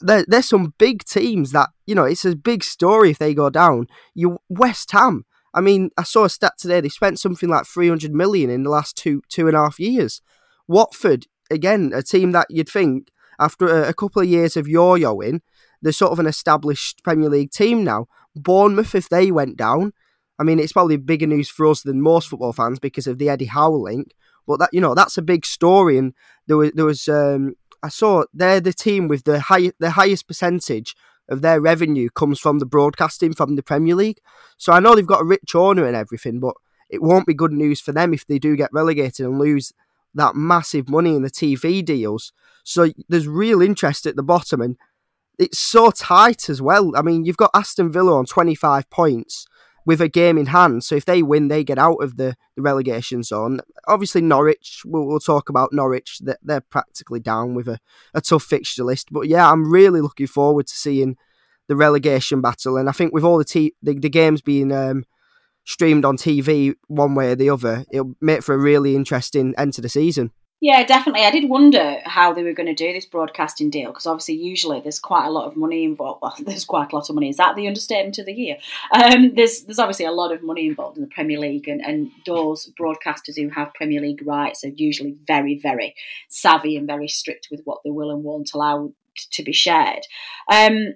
[0.00, 3.50] there, there's some big teams that you know it's a big story if they go
[3.50, 3.86] down.
[4.14, 5.24] You West Ham.
[5.54, 6.80] I mean, I saw a stat today.
[6.80, 10.20] They spent something like 300 million in the last two two and a half years.
[10.66, 15.40] Watford, again, a team that you'd think after a, a couple of years of yo-yoing,
[15.82, 18.06] they're sort of an established Premier League team now.
[18.34, 19.92] Bournemouth, if they went down,
[20.38, 23.28] I mean, it's probably bigger news for us than most football fans because of the
[23.28, 24.12] Eddie Howe link.
[24.46, 26.12] But that you know, that's a big story, and
[26.46, 30.26] there was there was um, I saw they're the team with the high the highest
[30.26, 30.94] percentage
[31.28, 34.18] of their revenue comes from the broadcasting from the Premier League.
[34.56, 36.54] So I know they've got a rich owner and everything, but
[36.90, 39.72] it won't be good news for them if they do get relegated and lose
[40.14, 42.32] that massive money in the TV deals.
[42.62, 44.76] So there's real interest at the bottom, and
[45.38, 46.92] it's so tight as well.
[46.96, 49.46] I mean, you've got Aston Villa on 25 points
[49.86, 50.84] with a game in hand.
[50.84, 53.60] So if they win, they get out of the, the relegation zone.
[53.86, 56.18] Obviously, Norwich, we'll, we'll talk about Norwich.
[56.20, 57.78] They're, they're practically down with a,
[58.14, 59.12] a tough fixture list.
[59.12, 61.16] But yeah, I'm really looking forward to seeing
[61.68, 62.76] the relegation battle.
[62.76, 65.04] And I think with all the, t- the, the games being um,
[65.64, 69.74] streamed on TV one way or the other, it'll make for a really interesting end
[69.74, 70.30] to the season.
[70.64, 71.26] Yeah, definitely.
[71.26, 74.80] I did wonder how they were going to do this broadcasting deal because obviously, usually
[74.80, 76.22] there's quite a lot of money involved.
[76.22, 77.28] Well, there's quite a lot of money.
[77.28, 78.56] Is that the understatement of the year?
[78.90, 82.10] Um, there's there's obviously a lot of money involved in the Premier League, and, and
[82.24, 85.94] those broadcasters who have Premier League rights are usually very, very
[86.30, 88.90] savvy and very strict with what they will and won't allow
[89.32, 90.06] to be shared.
[90.50, 90.94] Um,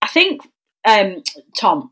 [0.00, 0.42] I think,
[0.86, 1.24] um,
[1.58, 1.90] Tom,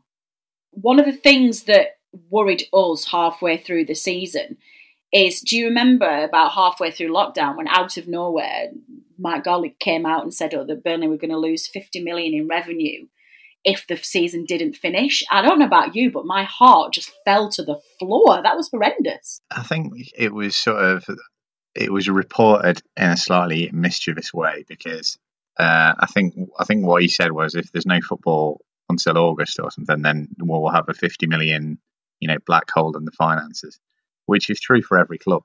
[0.71, 1.97] one of the things that
[2.29, 4.55] worried us halfway through the season
[5.13, 8.69] is do you remember about halfway through lockdown when out of nowhere
[9.17, 12.33] Mike Garlick came out and said oh, that Burnley were going to lose 50 million
[12.33, 13.07] in revenue
[13.63, 15.23] if the season didn't finish.
[15.31, 18.41] I don't know about you, but my heart just fell to the floor.
[18.41, 19.41] That was horrendous.
[19.51, 21.05] I think it was sort of
[21.75, 25.17] it was reported in a slightly mischievous way because
[25.59, 29.59] uh, I think I think what he said was if there's no football until August
[29.59, 31.77] or something, then we'll have a 50 million
[32.19, 33.79] you know black hole in the finances
[34.27, 35.43] which is true for every club.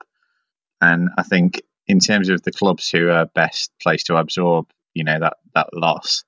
[0.79, 5.03] And I think in terms of the clubs who are best placed to absorb, you
[5.03, 6.23] know, that that loss,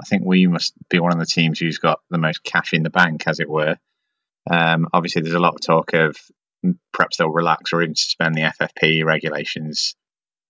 [0.00, 2.82] I think we must be one of the teams who's got the most cash in
[2.82, 3.76] the bank, as it were.
[4.50, 6.16] Um, obviously, there's a lot of talk of
[6.92, 9.94] perhaps they'll relax or even suspend the FFP regulations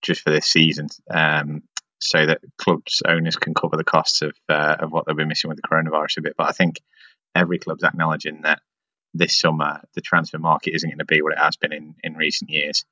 [0.01, 1.63] just for this season, um,
[1.99, 5.49] so that clubs owners can cover the costs of uh, of what they'll be missing
[5.49, 6.35] with the coronavirus a bit.
[6.37, 6.79] But I think
[7.35, 8.61] every club's acknowledging that
[9.13, 12.15] this summer the transfer market isn't going to be what it has been in, in
[12.15, 12.85] recent years.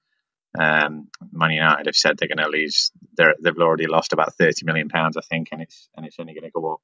[0.57, 2.91] Um, Man United have said they're going to lose.
[3.17, 6.33] they have already lost about thirty million pounds, I think, and it's and it's only
[6.33, 6.81] going to go up.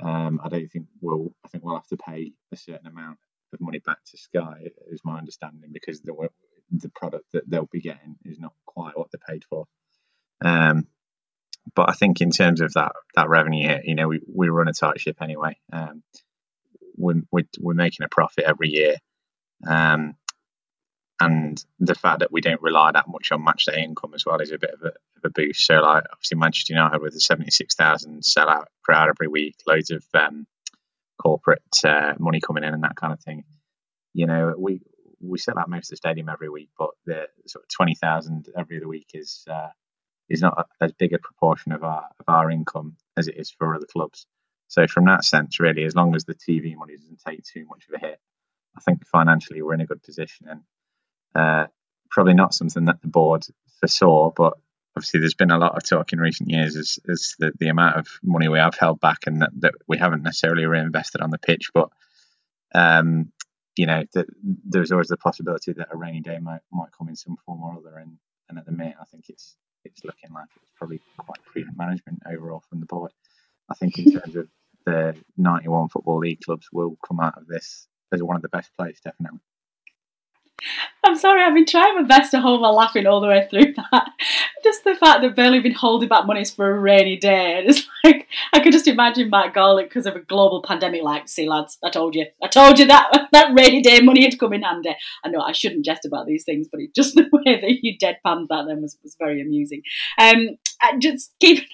[0.00, 1.32] Um, I don't think we'll.
[1.44, 3.18] I think we'll have to pay a certain amount
[3.52, 6.28] of money back to Sky, is my understanding, because the
[6.70, 9.64] the product that they'll be getting is not quite what they paid for.
[10.44, 10.86] Um,
[11.74, 14.72] but I think in terms of that that revenue, you know, we, we run a
[14.72, 15.56] tight ship anyway.
[15.72, 16.02] Um,
[16.98, 18.96] we're, we're, we're making a profit every year.
[19.66, 20.14] Um,
[21.20, 24.52] and the fact that we don't rely that much on matchday income as well is
[24.52, 25.66] a bit of a, of a boost.
[25.66, 30.04] So, like obviously Manchester United with a seventy-six thousand sellout crowd every week, loads of
[30.14, 30.46] um,
[31.20, 33.44] corporate uh, money coming in and that kind of thing.
[34.14, 34.80] You know, we
[35.20, 38.48] we sell out most of the stadium every week, but the sort of twenty thousand
[38.56, 39.70] every other week is uh,
[40.28, 43.74] is not as big a proportion of our of our income as it is for
[43.74, 44.26] other clubs.
[44.68, 47.86] So from that sense, really, as long as the TV money doesn't take too much
[47.88, 48.20] of a hit,
[48.76, 50.46] I think financially we're in a good position.
[50.48, 50.60] And
[51.34, 51.66] uh,
[52.10, 53.46] probably not something that the board
[53.80, 54.54] foresaw, but
[54.96, 57.96] obviously there's been a lot of talk in recent years as, as the, the amount
[57.96, 61.38] of money we have held back and that, that we haven't necessarily reinvested on the
[61.38, 61.90] pitch, but
[62.74, 63.32] um,
[63.76, 67.16] you know, the, there's always the possibility that a rainy day might might come in
[67.16, 70.48] some form or other, and, and at the minute, I think it's it's looking like
[70.56, 73.12] it's probably quite prudent management overall from the board.
[73.70, 74.48] I think in terms of
[74.88, 78.70] the 91 Football League clubs will come out of this as one of the best
[78.76, 79.40] players, definitely.
[81.04, 83.74] I'm sorry, I've been trying my best to hold my laughing all the way through
[83.74, 84.10] that.
[84.64, 87.62] Just the fact that Burnley have been holding back monies for a rainy day.
[87.64, 91.48] It's like, I could just imagine Matt Garlick because of a global pandemic, like, see,
[91.48, 94.62] lads, I told you, I told you that that rainy day money had come in
[94.62, 94.96] handy.
[95.24, 97.96] I know I shouldn't jest about these things, but it, just the way that you
[97.96, 99.82] deadpanned that then was, was very amusing.
[100.18, 100.58] Um,
[100.98, 101.64] just keep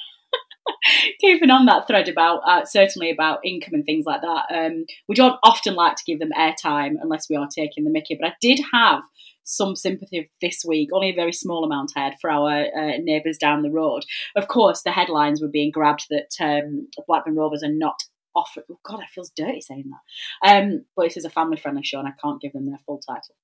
[1.20, 4.46] keeping on that thread about uh, certainly about income and things like that.
[4.54, 8.16] Um, we don't often like to give them airtime unless we are taking the Mickey,
[8.20, 9.02] but I did have
[9.44, 13.38] some sympathy this week, only a very small amount I had for our uh, neighbours
[13.38, 14.04] down the road.
[14.36, 18.04] Of course, the headlines were being grabbed that um, Blackburn Rovers are not
[18.34, 18.64] offered.
[18.70, 20.50] Oh God, I feels dirty saying that.
[20.50, 23.00] Um, but this is a family friendly show, and I can't give them their full
[23.06, 23.34] title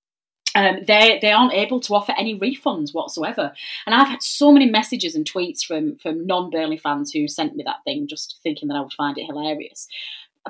[0.55, 3.53] um, they they aren't able to offer any refunds whatsoever.
[3.87, 7.57] And I've had so many messages and tweets from from non Burnley fans who sent
[7.57, 9.87] me that thing, just thinking that I would find it hilarious.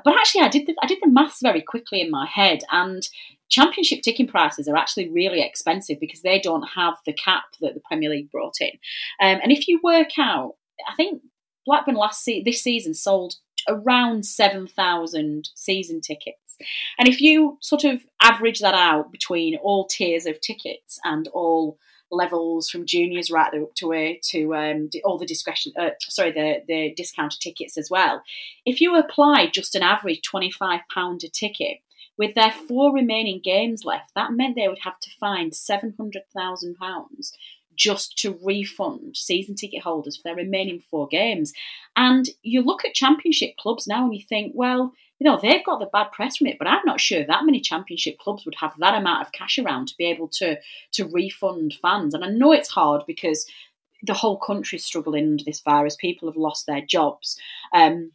[0.05, 3.07] But actually, I did the, I did the maths very quickly in my head, and
[3.51, 7.80] Championship ticking prices are actually really expensive because they don't have the cap that the
[7.80, 8.70] Premier League brought in.
[9.20, 10.55] Um, and if you work out,
[10.88, 11.20] I think
[11.66, 13.34] Blackburn last se- this season sold
[13.68, 16.57] around seven thousand season tickets.
[16.98, 21.79] And if you sort of average that out between all tiers of tickets and all
[22.12, 26.62] levels from juniors right up to uh, to um, all the discretion, uh, sorry, the
[26.66, 28.23] the discounted tickets as well.
[28.66, 31.79] If you apply just an average twenty five pound a ticket,
[32.18, 36.23] with their four remaining games left, that meant they would have to find seven hundred
[36.35, 37.33] thousand pounds
[37.77, 41.53] just to refund season ticket holders for their remaining four games.
[41.97, 45.79] And you look at championship clubs now and you think, well, you know, they've got
[45.79, 48.73] the bad press from it, but I'm not sure that many championship clubs would have
[48.79, 50.57] that amount of cash around to be able to
[50.93, 52.14] to refund fans.
[52.14, 53.47] And I know it's hard because
[54.03, 55.95] the whole country's struggling under this virus.
[55.95, 57.39] People have lost their jobs.
[57.75, 58.12] Um,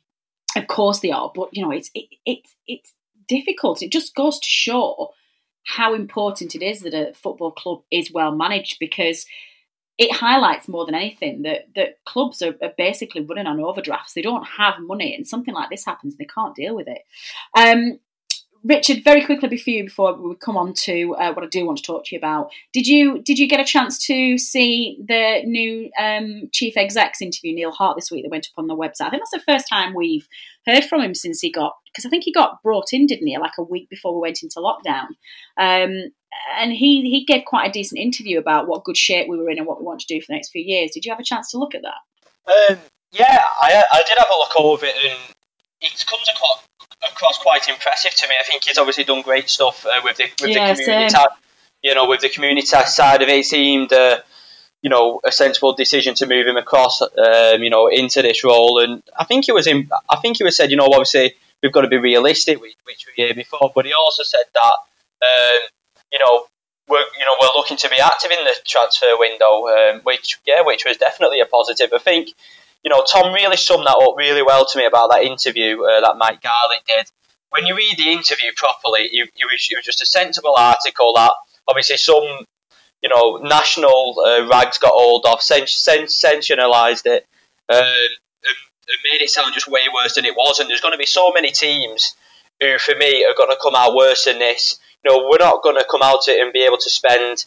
[0.56, 2.94] of course they are, but you know, it's it, it it's
[3.28, 3.84] difficult.
[3.84, 5.12] It just goes to show
[5.66, 9.28] how important it is that a football club is well managed because
[9.98, 14.14] it highlights more than anything that, that clubs are, are, basically running on overdrafts.
[14.14, 17.02] They don't have money, and something like this happens, they can't deal with it.
[17.58, 18.00] Um,
[18.68, 21.78] Richard, very quickly before you, before we come on to uh, what I do want
[21.78, 25.44] to talk to you about, did you did you get a chance to see the
[25.46, 29.08] new um, chief execs interview Neil Hart this week that went up on the website?
[29.08, 30.28] I think that's the first time we've
[30.66, 33.38] heard from him since he got because I think he got brought in, didn't he,
[33.38, 35.10] like a week before we went into lockdown.
[35.58, 36.12] Um,
[36.58, 39.58] and he he gave quite a decent interview about what good shape we were in
[39.58, 40.92] and what we want to do for the next few years.
[40.92, 42.72] Did you have a chance to look at that?
[42.72, 42.80] Um,
[43.12, 45.20] yeah, I, I did have a look over it, and
[45.82, 46.64] it comes across,
[47.12, 48.36] across quite impressive to me.
[48.40, 51.18] I think he's obviously done great stuff uh, with the with yeah, the community.
[51.84, 53.94] You know, with the community side of it, it seemed.
[53.94, 54.20] Uh,
[54.82, 58.78] you know, a sensible decision to move him across, um, you know, into this role.
[58.78, 59.90] And I think he was in.
[60.08, 61.34] I think he was said, you know, obviously
[61.64, 63.72] we've got to be realistic, which, we heard before.
[63.74, 64.74] But he also said that,
[65.24, 65.70] um,
[66.12, 66.46] you know,
[66.88, 70.62] we're you know we're looking to be active in the transfer window, um, which yeah,
[70.62, 71.90] which was definitely a positive.
[71.94, 72.30] I think
[72.86, 76.00] you know Tom really summed that up really well to me about that interview uh,
[76.02, 77.12] that Mike Garlick did.
[77.50, 81.14] When you read the interview properly, it, it, was, it was just a sensible article
[81.16, 81.32] that
[81.68, 82.46] obviously some
[83.02, 87.26] you know national uh, rags got hold of, sens- sens- sensationalised it.
[87.68, 88.58] Um, and,
[88.88, 91.08] and made it sound just way worse than it was, and there's going to be
[91.08, 92.16] so many teams
[92.62, 95.62] who, for me, are going to come out worse than this you know, we're not
[95.62, 97.46] going to come out it and be able to spend,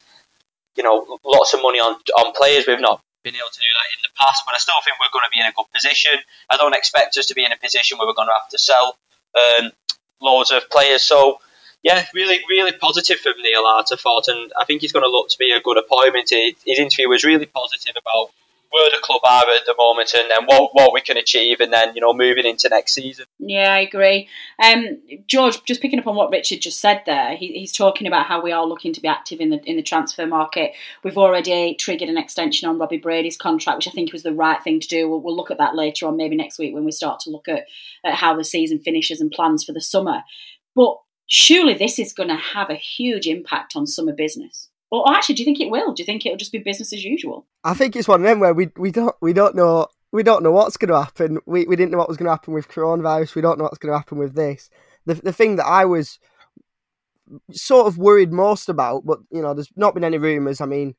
[0.76, 2.66] you know, lots of money on on players.
[2.66, 5.12] We've not been able to do that in the past, but I still think we're
[5.12, 6.14] going to be in a good position.
[6.50, 8.58] I don't expect us to be in a position where we're going to have to
[8.58, 8.98] sell
[9.34, 9.72] um,
[10.20, 11.02] loads of players.
[11.02, 11.40] So,
[11.82, 15.38] yeah, really, really positive from Neil thought, and I think he's going to look to
[15.38, 16.30] be a good appointment.
[16.30, 18.30] His interview was really positive about
[18.70, 21.72] where the club are at the moment and then what, what we can achieve and
[21.72, 23.24] then, you know, moving into next season.
[23.38, 24.28] Yeah, I agree.
[24.62, 28.26] Um, George, just picking up on what Richard just said there, he, he's talking about
[28.26, 30.72] how we are looking to be active in the in the transfer market.
[31.02, 34.62] We've already triggered an extension on Robbie Brady's contract, which I think was the right
[34.62, 35.08] thing to do.
[35.08, 37.48] We'll, we'll look at that later on, maybe next week when we start to look
[37.48, 37.64] at,
[38.04, 40.22] at how the season finishes and plans for the summer.
[40.74, 40.96] But
[41.26, 44.67] surely this is going to have a huge impact on summer business.
[44.90, 45.92] Or actually, do you think it will?
[45.92, 47.46] Do you think it'll just be business as usual?
[47.64, 50.42] I think it's one of them where we we don't we don't know we don't
[50.42, 51.38] know what's going to happen.
[51.46, 53.34] We we didn't know what was going to happen with coronavirus.
[53.34, 54.70] We don't know what's going to happen with this.
[55.06, 56.18] The the thing that I was
[57.52, 60.60] sort of worried most about, but you know, there's not been any rumours.
[60.60, 60.94] I mean,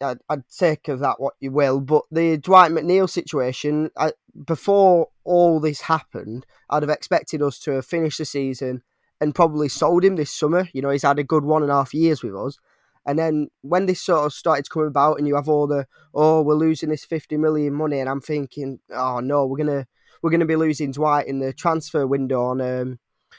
[0.00, 4.12] I'd, I'd, take of that what you will, but the Dwight McNeil situation, I,
[4.46, 8.82] before all this happened, I'd have expected us to have finished the season
[9.20, 10.68] and probably sold him this summer.
[10.72, 12.58] You know, he's had a good one and a half years with us.
[13.06, 15.86] And then when this sort of started to come about, and you have all the
[16.14, 19.86] oh, we're losing this fifty million money, and I'm thinking, oh no, we're gonna
[20.22, 22.98] we're gonna be losing Dwight in the transfer window on, um,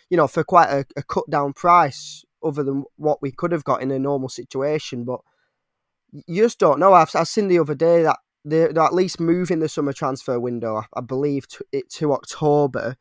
[0.10, 3.64] you know, for quite a, a cut down price, other than what we could have
[3.64, 5.04] got in a normal situation.
[5.04, 5.20] But
[6.12, 6.94] you just don't know.
[6.94, 10.40] I've, I've seen the other day that they're, they're at least moving the summer transfer
[10.40, 12.96] window, I, I believe, to, it to October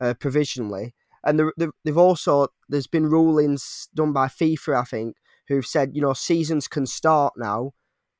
[0.00, 0.94] uh, provisionally.
[1.24, 1.40] And
[1.84, 5.16] they've also there's been rulings done by FIFA, I think,
[5.48, 7.72] who've said, you know, seasons can start now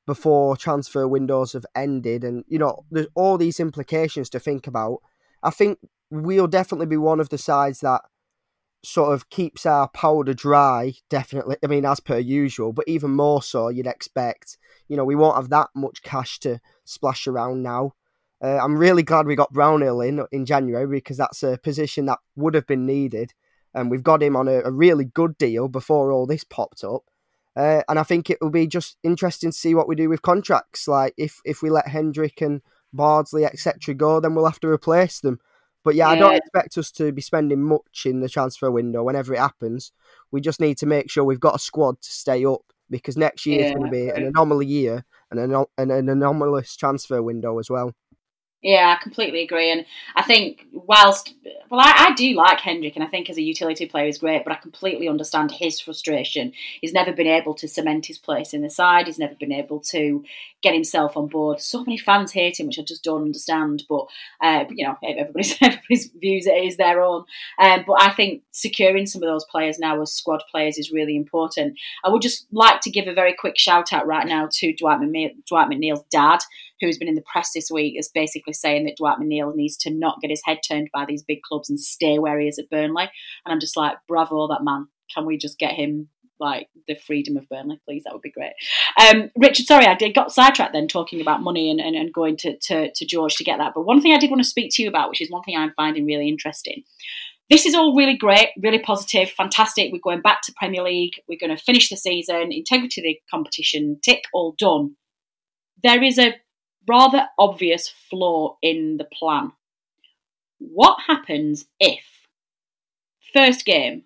[0.05, 4.99] before transfer windows have ended, and you know, there's all these implications to think about.
[5.41, 5.79] I think
[6.11, 8.01] we'll definitely be one of the sides that
[8.83, 11.57] sort of keeps our powder dry, definitely.
[11.63, 14.57] I mean, as per usual, but even more so, you'd expect.
[14.87, 17.93] You know, we won't have that much cash to splash around now.
[18.43, 22.19] Uh, I'm really glad we got Brownhill in in January because that's a position that
[22.35, 23.33] would have been needed,
[23.73, 27.03] and we've got him on a, a really good deal before all this popped up.
[27.55, 30.21] Uh, and I think it will be just interesting to see what we do with
[30.21, 30.87] contracts.
[30.87, 32.61] Like if if we let Hendrick and
[32.93, 33.93] Bardsley etc.
[33.93, 35.39] go, then we'll have to replace them.
[35.83, 39.03] But yeah, yeah, I don't expect us to be spending much in the transfer window
[39.03, 39.91] whenever it happens.
[40.31, 43.45] We just need to make sure we've got a squad to stay up because next
[43.45, 43.67] year yeah.
[43.67, 47.69] is going to be an anomaly year and an, an, an anomalous transfer window as
[47.69, 47.93] well.
[48.65, 49.71] Yeah, I completely agree.
[49.71, 49.85] And
[50.15, 51.35] I think, whilst,
[51.69, 54.43] well, I, I, do like Hendrick, and I think as a utility player he's great,
[54.43, 56.51] but I completely understand his frustration.
[56.81, 59.81] He's never been able to cement his place in the side, he's never been able
[59.91, 60.25] to
[60.63, 61.61] get himself on board.
[61.61, 63.83] So many fans hate him, which I just don't understand.
[63.87, 64.07] But,
[64.41, 67.25] uh, you know, everybody's, everybody's views it is their own.
[67.59, 71.15] Um, but I think securing some of those players now as squad players is really
[71.15, 71.77] important.
[72.03, 75.01] I would just like to give a very quick shout out right now to Dwight,
[75.01, 76.39] McNeil, Dwight McNeil's dad
[76.81, 79.93] who's been in the press this week, is basically saying that Dwight McNeil needs to
[79.93, 82.69] not get his head turned by these big clubs and stay where he is at
[82.69, 83.09] Burnley.
[83.45, 84.87] And I'm just like, bravo, that man.
[85.13, 86.09] Can we just get him
[86.39, 88.03] like the freedom of Burnley, please?
[88.03, 88.53] That would be great.
[88.99, 92.37] Um, Richard, sorry, I did got sidetracked then talking about money and, and, and going
[92.37, 93.73] to, to, to George to get that.
[93.75, 95.55] But one thing I did want to speak to you about, which is one thing
[95.55, 96.83] I'm finding really interesting.
[97.49, 99.91] This is all really great, really positive, fantastic.
[99.93, 101.13] We're going back to Premier League.
[101.29, 104.95] We're going to finish the season, integrity of the competition, tick, all done.
[105.83, 106.33] There is a
[106.87, 109.51] rather obvious flaw in the plan.
[110.59, 112.03] What happens if
[113.33, 114.03] first game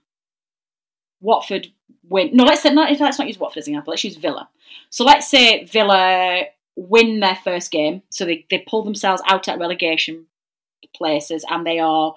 [1.21, 1.67] Watford
[2.07, 2.32] win?
[2.34, 3.91] No, let's say let's not use Watford as an example.
[3.91, 4.49] Let's use Villa.
[4.89, 6.43] So let's say Villa
[6.75, 10.25] win their first game, so they, they pull themselves out at relegation
[10.95, 12.15] places, and they are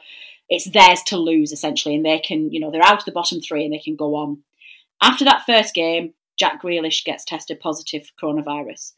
[0.48, 3.40] it's theirs to lose essentially, and they can you know they're out of the bottom
[3.40, 4.42] three and they can go on.
[5.02, 8.92] After that first game, Jack Grealish gets tested positive for coronavirus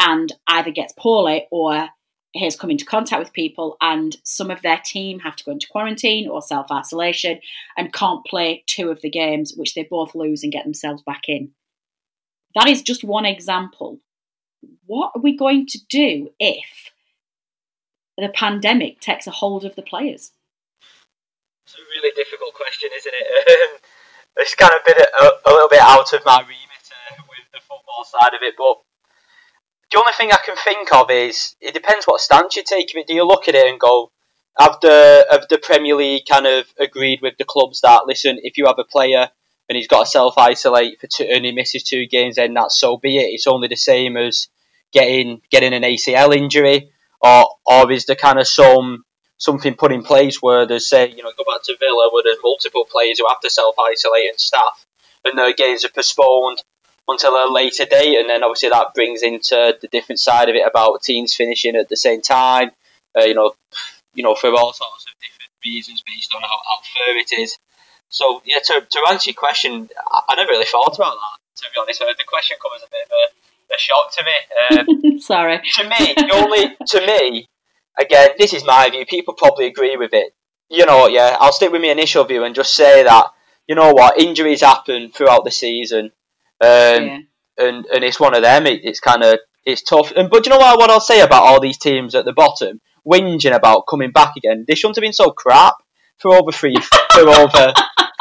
[0.00, 1.88] and either gets poorly or
[2.36, 5.66] has come into contact with people and some of their team have to go into
[5.68, 7.40] quarantine or self isolation
[7.76, 11.22] and can't play two of the games, which they both lose and get themselves back
[11.28, 11.50] in.
[12.54, 14.00] That is just one example.
[14.86, 16.92] What are we going to do if
[18.16, 20.32] the pandemic takes a hold of the players?
[21.66, 23.50] It's a really difficult question, isn't it?
[23.50, 23.78] Um,
[24.36, 27.60] it's kind of been a, a, little bit out of my remit uh, with the
[27.60, 28.78] football side of it, but
[29.90, 32.88] the only thing I can think of is it depends what stance you take.
[32.88, 34.10] Do you look at it and go,
[34.58, 38.56] have the have the Premier League kind of agreed with the clubs that listen, if
[38.56, 39.30] you have a player
[39.68, 42.78] and he's got to self isolate for two and he misses two games, then that's
[42.78, 43.32] so be it.
[43.32, 44.48] It's only the same as
[44.92, 49.04] getting getting an ACL injury, or or is there kind of some
[49.38, 52.42] something put in place where there's say you know go back to Villa where there's
[52.42, 54.86] multiple players who have to self isolate and staff,
[55.24, 56.62] and their games are postponed
[57.10, 60.66] until a later date, and then obviously that brings into the different side of it
[60.66, 62.70] about teams finishing at the same time.
[63.16, 63.52] Uh, you know,
[64.14, 67.58] you know, for all sorts of different reasons based on how, how fair it is.
[68.08, 71.62] So yeah, to, to answer your question, I, I never really thought about that.
[71.62, 75.12] To be honest, the question comes a bit of a, a shock to me.
[75.12, 75.60] Um, Sorry.
[75.74, 77.46] To me, the only to me,
[78.00, 79.04] again, this is my view.
[79.06, 80.32] People probably agree with it.
[80.68, 81.08] You know?
[81.08, 83.32] Yeah, I'll stick with my initial view and just say that
[83.66, 86.10] you know what injuries happen throughout the season.
[86.60, 87.18] Um, yeah.
[87.58, 88.66] and and it's one of them.
[88.66, 90.12] It, it's kind of it's tough.
[90.16, 90.78] And but you know what?
[90.78, 94.64] What I'll say about all these teams at the bottom, whinging about coming back again.
[94.66, 95.74] They shouldn't have been so crap
[96.18, 96.76] for over three
[97.12, 97.72] for over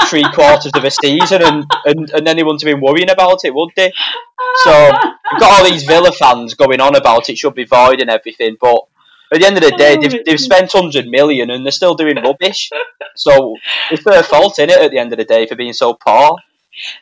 [0.05, 3.71] three quarters of a season, and, and and anyone to be worrying about it, would
[3.75, 3.91] they?
[4.63, 8.09] So you've got all these Villa fans going on about it should be void and
[8.09, 8.79] everything, but
[9.31, 12.15] at the end of the day, they've, they've spent hundred million and they're still doing
[12.15, 12.69] rubbish.
[13.15, 13.55] So
[13.91, 16.37] it's their fault in it at the end of the day for being so poor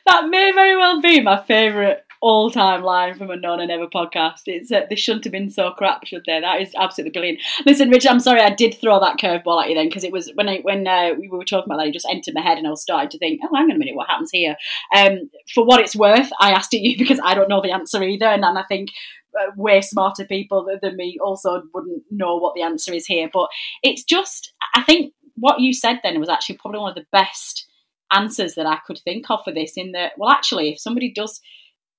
[0.06, 3.88] that may very well be my favourite all time line from a No Nay Never
[3.88, 4.42] podcast.
[4.46, 6.40] It's uh, they shouldn't have been so crap, should they?
[6.40, 7.42] That is absolutely brilliant.
[7.66, 10.32] Listen, Rich, I'm sorry I did throw that curveball at you then because it was
[10.36, 12.68] when I when uh, we were talking about that, it just entered my head and
[12.68, 14.56] I was starting to think, oh, hang on a minute, what happens here?
[14.96, 18.02] Um, for what it's worth, I asked it you because I don't know the answer
[18.04, 18.90] either, and, and I think
[19.40, 23.30] uh, way smarter people than me also wouldn't know what the answer is here.
[23.32, 23.50] But
[23.84, 27.67] it's just, I think what you said then was actually probably one of the best
[28.12, 29.74] answers that I could think of for this.
[29.78, 31.42] In that, well, actually, if somebody does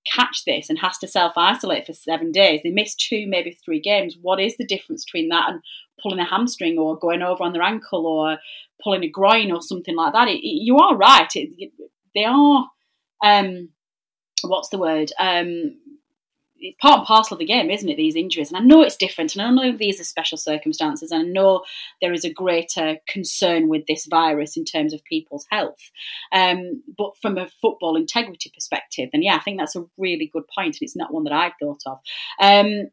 [0.06, 3.80] catch this and has to self isolate for seven days, they miss two, maybe three
[3.80, 4.16] games.
[4.20, 5.60] What is the difference between that and
[6.02, 8.38] pulling a hamstring or going over on their ankle or
[8.82, 10.28] pulling a groin or something like that?
[10.28, 11.30] It, it, you are right.
[11.34, 11.72] It,
[12.14, 12.66] they are.
[13.22, 13.70] Um,
[14.42, 15.10] what's the word?
[15.18, 15.76] Um,
[16.60, 17.96] it's part and parcel of the game, isn't it?
[17.96, 21.22] These injuries, and I know it's different, and I know these are special circumstances, and
[21.22, 21.64] I know
[22.00, 25.90] there is a greater concern with this virus in terms of people's health.
[26.32, 30.44] Um, but from a football integrity perspective, then yeah, I think that's a really good
[30.54, 31.98] point, and it's not one that I've thought of.
[32.40, 32.90] Um,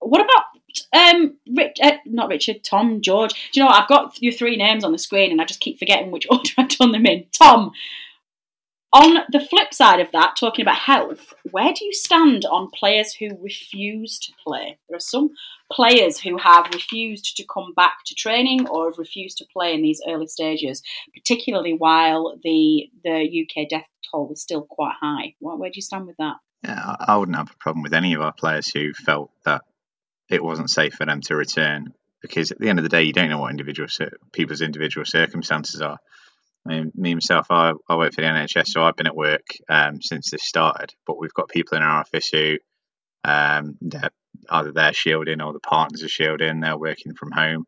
[0.00, 0.44] what about
[0.92, 3.32] um, Rich, uh, not Richard, Tom, George?
[3.32, 3.82] Do you know what?
[3.82, 6.50] I've got your three names on the screen, and I just keep forgetting which order
[6.56, 7.26] I've done them in.
[7.32, 7.72] Tom,
[8.92, 13.12] on the flip side of that, talking about health, where do you stand on players
[13.12, 14.78] who refuse to play?
[14.88, 15.30] There are some
[15.70, 19.82] players who have refused to come back to training or have refused to play in
[19.82, 20.82] these early stages,
[21.14, 25.34] particularly while the the UK death toll was still quite high.
[25.38, 26.36] Where, where do you stand with that?
[26.64, 29.62] Yeah, I wouldn't have a problem with any of our players who felt that
[30.30, 33.12] it wasn't safe for them to return because at the end of the day, you
[33.12, 33.88] don't know what individual
[34.32, 35.98] people's individual circumstances are.
[36.66, 39.46] I mean, me myself, I, I work for the NHS, so I've been at work
[39.68, 40.92] um, since this started.
[41.06, 42.56] But we've got people in our office who
[43.24, 44.10] um, they're,
[44.50, 46.60] either they're shielding or the partners are shielding.
[46.60, 47.64] They're working from home.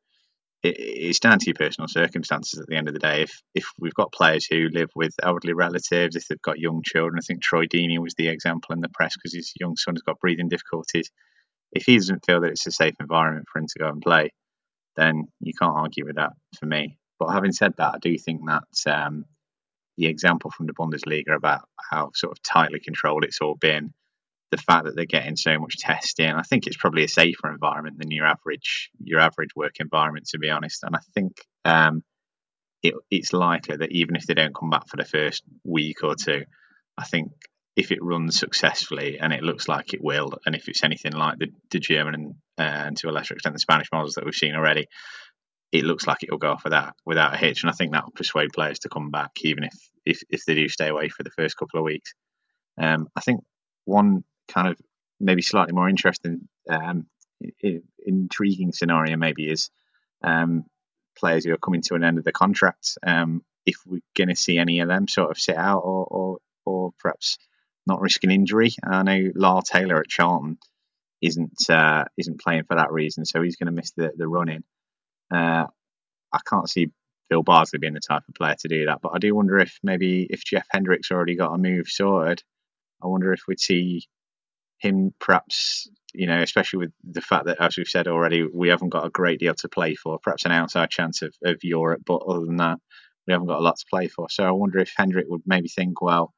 [0.63, 3.23] It, it's down to your personal circumstances at the end of the day.
[3.23, 7.19] If if we've got players who live with elderly relatives, if they've got young children,
[7.19, 10.03] I think Troy Deeney was the example in the press because his young son has
[10.03, 11.11] got breathing difficulties.
[11.73, 14.31] If he doesn't feel that it's a safe environment for him to go and play,
[14.97, 16.99] then you can't argue with that for me.
[17.21, 19.27] But having said that, I do think that um,
[19.99, 23.93] the example from the Bundesliga about how sort of tightly controlled it's all been,
[24.51, 27.99] the fact that they're getting so much testing, I think it's probably a safer environment
[27.99, 30.83] than your average your average work environment, to be honest.
[30.83, 31.33] And I think
[31.65, 32.03] um,
[32.83, 36.15] it, it's likely that even if they don't come back for the first week or
[36.17, 36.45] two,
[36.97, 37.33] I think
[37.77, 41.39] if it runs successfully, and it looks like it will, and if it's anything like
[41.39, 44.35] the, the German and, uh, and to a lesser extent the Spanish models that we've
[44.35, 44.87] seen already,
[45.73, 48.13] it looks like it'll go off without without a hitch, and I think that will
[48.13, 51.31] persuade players to come back, even if if, if they do stay away for the
[51.31, 52.15] first couple of weeks.
[52.79, 53.41] Um, I think
[53.85, 54.79] one kind of
[55.21, 57.07] maybe slightly more interesting, um,
[57.99, 59.71] intriguing scenario maybe is
[60.23, 60.65] um,
[61.19, 62.99] players who are coming to an end of the contract.
[63.07, 66.39] Um, if we're going to see any of them sort of sit out, or or,
[66.65, 67.39] or perhaps
[67.87, 68.71] not risk an injury.
[68.85, 70.59] I know Lyle Taylor at Charlton
[71.21, 74.49] isn't uh, isn't playing for that reason, so he's going to miss the the run
[74.49, 74.65] in.
[75.31, 75.67] Uh,
[76.33, 76.91] I can't see
[77.29, 79.79] Phil Bardsley being the type of player to do that, but I do wonder if
[79.83, 82.43] maybe if Jeff Hendrick's already got a move sorted,
[83.03, 84.03] I wonder if we'd see
[84.79, 88.89] him perhaps, you know, especially with the fact that, as we've said already, we haven't
[88.89, 92.23] got a great deal to play for, perhaps an outside chance of, of Europe, but
[92.27, 92.79] other than that,
[93.27, 94.29] we haven't got a lot to play for.
[94.31, 96.33] So I wonder if Hendrick would maybe think, well,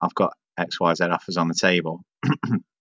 [0.00, 2.04] I've got X, Y, Z offers on the table.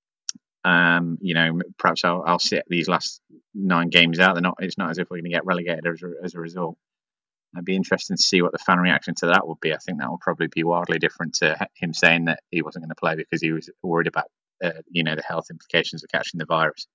[0.64, 3.22] Um, you know, perhaps I'll, I'll sit these last
[3.54, 4.36] nine games out.
[4.36, 4.58] They're not.
[4.60, 6.78] It's not as if we're going to get relegated as a, as a result.
[7.56, 9.74] It'd be interesting to see what the fan reaction to that would be.
[9.74, 12.90] I think that would probably be wildly different to him saying that he wasn't going
[12.90, 14.28] to play because he was worried about,
[14.64, 16.88] uh, you know, the health implications of catching the virus.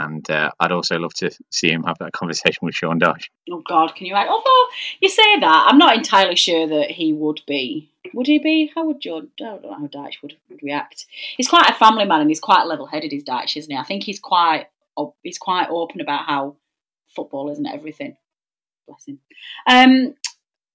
[0.00, 3.26] And uh, I'd also love to see him have that conversation with Sean Dyche.
[3.50, 4.14] Oh God, can you?
[4.14, 4.64] Although
[5.00, 7.90] you say that, I'm not entirely sure that he would be.
[8.14, 8.70] Would he be?
[8.72, 9.30] How would John?
[9.40, 11.06] I don't know how Dyche would, would react.
[11.36, 13.10] He's quite a family man, and he's quite level-headed.
[13.10, 13.76] He's Dyche, isn't he?
[13.76, 14.66] I think he's quite
[15.24, 16.56] he's quite open about how
[17.08, 18.16] football isn't everything.
[18.86, 19.18] Bless him.
[19.66, 20.14] Um,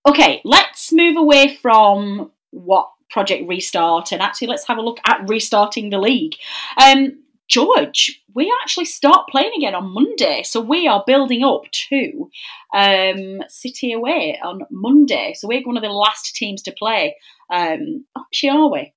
[0.05, 5.30] okay, let's move away from what Project Restart and actually let's have a look at
[5.30, 6.36] restarting the league.
[6.82, 10.43] Um, George, we actually start playing again on Monday.
[10.43, 12.29] So we are building up to
[12.73, 15.33] um, City away on Monday.
[15.35, 17.15] So we're one of the last teams to play.
[17.51, 18.93] Um, actually, are we?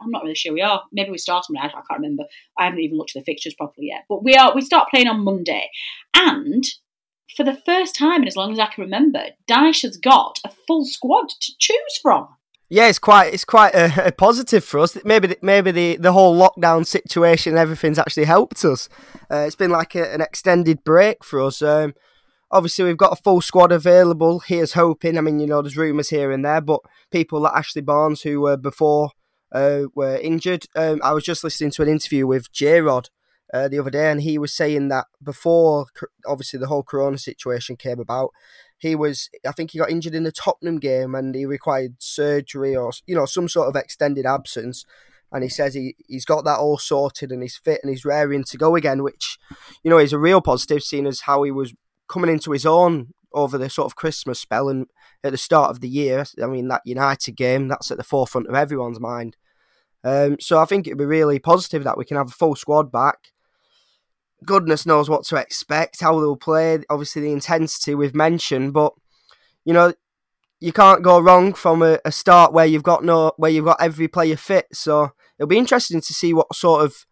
[0.00, 0.82] I'm not really sure we are.
[0.92, 2.24] Maybe we start on I can't remember.
[2.56, 4.04] I haven't even looked at the fixtures properly yet.
[4.08, 4.54] But we are.
[4.54, 5.68] We start playing on Monday,
[6.14, 6.64] and
[7.36, 10.50] for the first time in as long as I can remember, Dyche has got a
[10.66, 12.28] full squad to choose from.
[12.70, 14.96] Yeah, it's quite it's quite a, a, positive for us.
[15.04, 18.90] Maybe maybe the, the whole lockdown situation and everything's actually helped us.
[19.30, 21.62] Uh, it's been like a, an extended break for us.
[21.62, 21.94] Um,
[22.50, 24.40] obviously, we've got a full squad available.
[24.40, 25.16] Here's hoping.
[25.16, 28.42] I mean, you know, there's rumours here and there, but people like Ashley Barnes, who
[28.42, 29.12] were before
[29.52, 30.66] uh, were injured.
[30.76, 33.08] Um, I was just listening to an interview with J Rod
[33.52, 35.86] uh, the other day, and he was saying that before,
[36.26, 38.30] obviously, the whole Corona situation came about,
[38.78, 42.74] he was I think he got injured in the Tottenham game and he required surgery
[42.74, 44.84] or you know some sort of extended absence.
[45.30, 48.44] And he says he, he's got that all sorted and he's fit and he's raring
[48.44, 49.38] to go again which
[49.82, 51.74] you know is a real positive seeing as how he was
[52.08, 54.86] coming into his own over the sort of Christmas spell and
[55.22, 56.24] at the start of the year.
[56.42, 59.36] I mean that United game that's at the forefront of everyone's mind.
[60.04, 62.92] Um, so I think it'd be really positive that we can have a full squad
[62.92, 63.32] back
[64.44, 66.78] goodness knows what to expect, how they'll play.
[66.90, 68.92] Obviously, the intensity we've mentioned, but
[69.64, 69.92] you know,
[70.60, 73.80] you can't go wrong from a, a start where you've got no where you've got
[73.80, 74.66] every player fit.
[74.72, 77.06] So it'll be interesting to see what sort of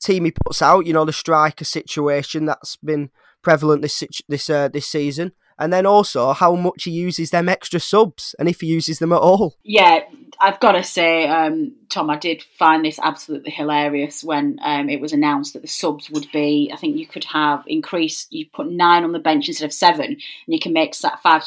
[0.00, 0.86] team he puts out.
[0.86, 3.10] You know, the striker situation that's been
[3.42, 7.80] prevalent this this uh, this season, and then also how much he uses them extra
[7.80, 9.56] subs and if he uses them at all.
[9.64, 10.00] Yeah,
[10.38, 15.00] I've got to say, um, Tom, I did find this absolutely hilarious when um, it
[15.00, 16.70] was announced that the subs would be.
[16.72, 18.32] I think you could have increased.
[18.32, 21.20] You put nine on the bench instead of seven, and you can make five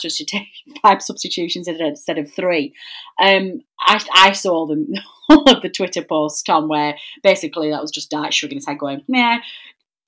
[0.82, 2.74] five substitutions instead of three.
[3.22, 4.88] Um, I, I saw them
[5.30, 8.80] all of the Twitter posts, Tom, where basically that was just Dyche shrugging his head,
[8.80, 9.40] going, "Nah."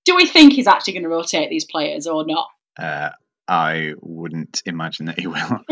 [0.04, 2.48] Do we think he's actually going to rotate these players or not?
[2.76, 3.12] Uh,
[3.48, 5.36] I wouldn't imagine that he will.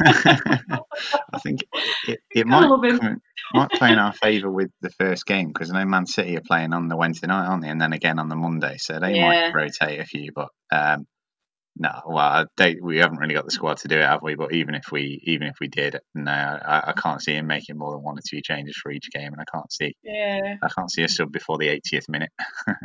[0.00, 1.60] I think
[2.06, 3.20] it, it might, come,
[3.54, 6.42] might play in our favour with the first game because I know Man City are
[6.46, 7.68] playing on the Wednesday night, aren't they?
[7.68, 9.50] And then again on the Monday, so they yeah.
[9.50, 10.32] might rotate a few.
[10.34, 11.06] But um,
[11.76, 14.34] no, well, they, we haven't really got the squad to do it, have we?
[14.34, 17.78] But even if we even if we did, no, I, I, can't see him making
[17.78, 20.68] more than one or two changes for each game, and I can't see, yeah, I
[20.76, 22.30] can't see a sub before the 80th minute.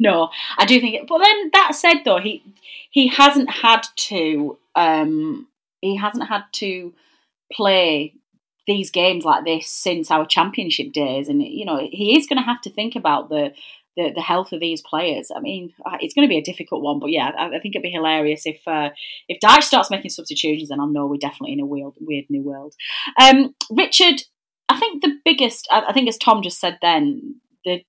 [0.00, 0.94] no, I do think.
[0.94, 2.42] It, but then that said, though, he
[2.90, 5.46] he hasn't had to um,
[5.82, 6.94] he hasn't had to
[7.52, 8.14] play
[8.66, 12.44] these games like this since our championship days, and you know he is going to
[12.44, 13.52] have to think about the,
[13.96, 14.12] the.
[14.14, 15.30] The, health of these players.
[15.34, 17.74] I mean, uh, it's going to be a difficult one, but yeah, I, I think
[17.74, 18.88] it'd be hilarious if uh,
[19.28, 20.70] if Dyche starts making substitutions.
[20.70, 22.74] Then I know we're definitely in a weird, weird new world.
[23.20, 24.22] Um, Richard,
[24.70, 27.84] I think the biggest, I, I think as Tom just said, then the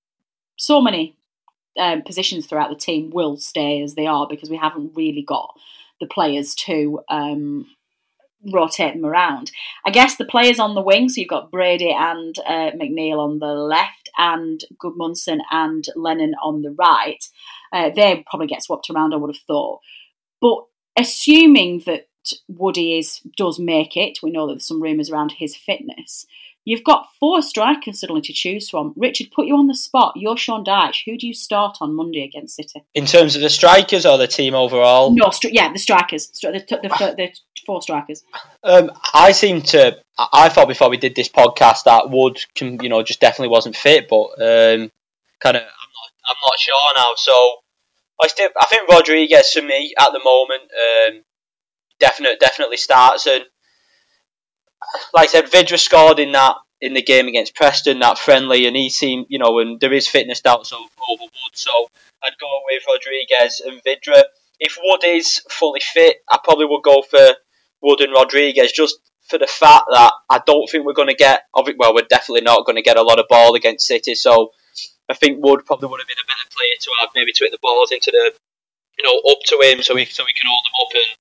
[0.57, 1.16] so many
[1.80, 5.53] um, positions throughout the team will stay as they are because we haven't really got
[5.99, 7.65] the players to um,
[8.51, 9.51] rotate them around.
[9.86, 13.39] I guess the players on the wing, so you've got Brady and uh, McNeil on
[13.39, 17.24] the left, and Gudmundsson and Lennon on the right.
[17.72, 19.80] Uh, they probably get swapped around, I would have thought.
[20.41, 20.65] But
[20.97, 22.07] assuming that
[22.47, 26.26] Woody is does make it, we know that there's some rumours around his fitness.
[26.64, 28.93] You've got four strikers suddenly to choose from.
[28.95, 30.14] Richard, put you on the spot.
[30.16, 31.03] You're Sean Dyche.
[31.05, 32.84] Who do you start on Monday against City?
[32.93, 35.12] In terms of the strikers or the team overall?
[35.12, 36.28] No, stri- yeah, the strikers.
[36.28, 37.32] The, the, the, the
[37.66, 38.24] four strikers.
[38.64, 39.97] Um, I seem to.
[40.18, 43.76] I thought before we did this podcast that Wood, can, you know, just definitely wasn't
[43.76, 44.91] fit, but um,
[45.39, 47.14] kind of, I'm not, I'm not sure now.
[47.16, 47.55] So
[48.22, 51.24] I still, I think Rodriguez for me at the moment, um,
[51.99, 53.45] definitely, definitely starts and
[55.13, 58.75] like I said, Vydra scored in that in the game against Preston, that friendly, and
[58.75, 61.89] he seemed, you know, and there is fitness doubts over, Wood, so
[62.23, 64.23] I'd go with Rodriguez and Vydra.
[64.59, 67.36] If Wood is fully fit, I probably would go for
[67.82, 68.97] Wood and Rodriguez, just
[69.29, 72.65] for the fact that I don't think we're going to get, well, we're definitely not
[72.65, 74.51] going to get a lot of ball against City, so
[75.07, 77.51] I think Wood probably would have been a better player to have, maybe to hit
[77.51, 78.34] the balls into the,
[78.97, 81.17] you know, up to him so we so we can hold them up and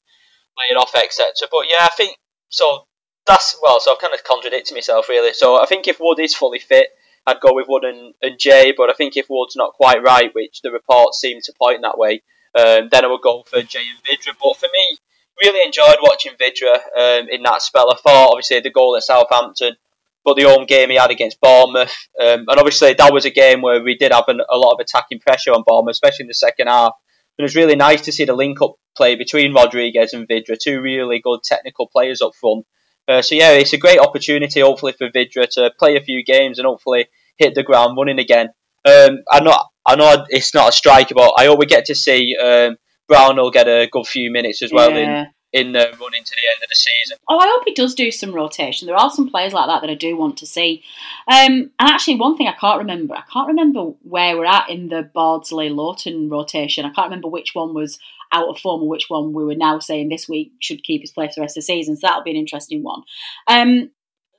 [0.56, 1.48] lay it off, etc.
[1.50, 2.16] But yeah, I think
[2.48, 2.86] so
[3.26, 5.32] that's well, so I've kind of contradicted myself really.
[5.32, 6.88] So I think if Wood is fully fit,
[7.26, 8.72] I'd go with Wood and, and Jay.
[8.76, 11.98] But I think if Wood's not quite right, which the reports seem to point that
[11.98, 12.22] way,
[12.58, 14.34] um, then I would go for Jay and Vydra.
[14.42, 14.98] But for me,
[15.42, 17.90] really enjoyed watching Vydra um, in that spell.
[17.90, 19.76] I thought obviously the goal at Southampton,
[20.24, 23.62] but the home game he had against Bournemouth, um, and obviously that was a game
[23.62, 26.34] where we did have an, a lot of attacking pressure on Bournemouth, especially in the
[26.34, 26.92] second half.
[27.38, 30.56] And It was really nice to see the link up play between Rodriguez and Vydra,
[30.60, 32.66] two really good technical players up front.
[33.10, 36.58] Uh, so yeah, it's a great opportunity, hopefully for Vydra to play a few games
[36.58, 38.50] and hopefully hit the ground running again.
[38.84, 41.94] Um, I know, I know it's not a striker, but I hope we get to
[41.94, 42.76] see um,
[43.08, 45.22] Brownhill get a good few minutes as well yeah.
[45.22, 47.18] in in the run into the end of the season.
[47.28, 48.86] Oh, I hope he does do some rotation.
[48.86, 50.84] There are some players like that that I do want to see.
[51.26, 54.90] Um, and actually, one thing I can't remember, I can't remember where we're at in
[54.90, 56.84] the Bardsley Lowton rotation.
[56.84, 57.98] I can't remember which one was
[58.32, 61.12] out of form or which one we were now saying this week should keep his
[61.12, 61.96] place for the rest of the season.
[61.96, 63.02] So that'll be an interesting one.
[63.46, 63.90] Um,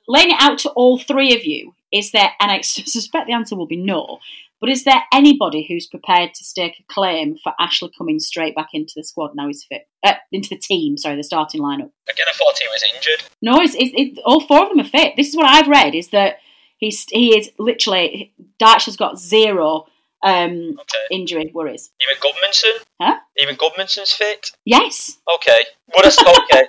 [0.08, 3.56] laying it out to all three of you, is there, and I suspect the answer
[3.56, 4.18] will be no,
[4.62, 8.68] but is there anybody who's prepared to stake a claim for Ashley coming straight back
[8.72, 9.88] into the squad now he's fit?
[10.04, 11.90] Uh, into the team, sorry, the starting lineup.
[12.08, 13.28] Again, I thought he was injured.
[13.42, 15.14] No, it's, it's, it, all four of them are fit.
[15.16, 16.36] This is what I've read: is that
[16.78, 19.86] he's he is literally Dyche has got zero
[20.22, 21.04] um, okay.
[21.10, 21.90] injury worries.
[22.00, 22.84] Even Gudmundsson?
[23.00, 23.18] Huh?
[23.38, 24.50] Even Gudmundsson's fit?
[24.64, 25.18] Yes.
[25.36, 25.60] Okay.
[25.92, 26.66] What a okay.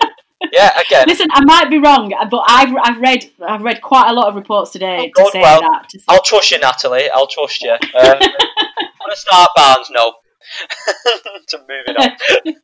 [0.51, 1.05] yeah, again.
[1.07, 4.35] Listen, I might be wrong, but I've I've read I've read quite a lot of
[4.35, 5.89] reports today oh, to say well, that.
[5.89, 7.09] To say I'll trust you, Natalie.
[7.13, 7.71] I'll trust you.
[7.71, 9.89] Um, want to start Barnes?
[9.91, 10.13] No.
[11.47, 12.17] to move it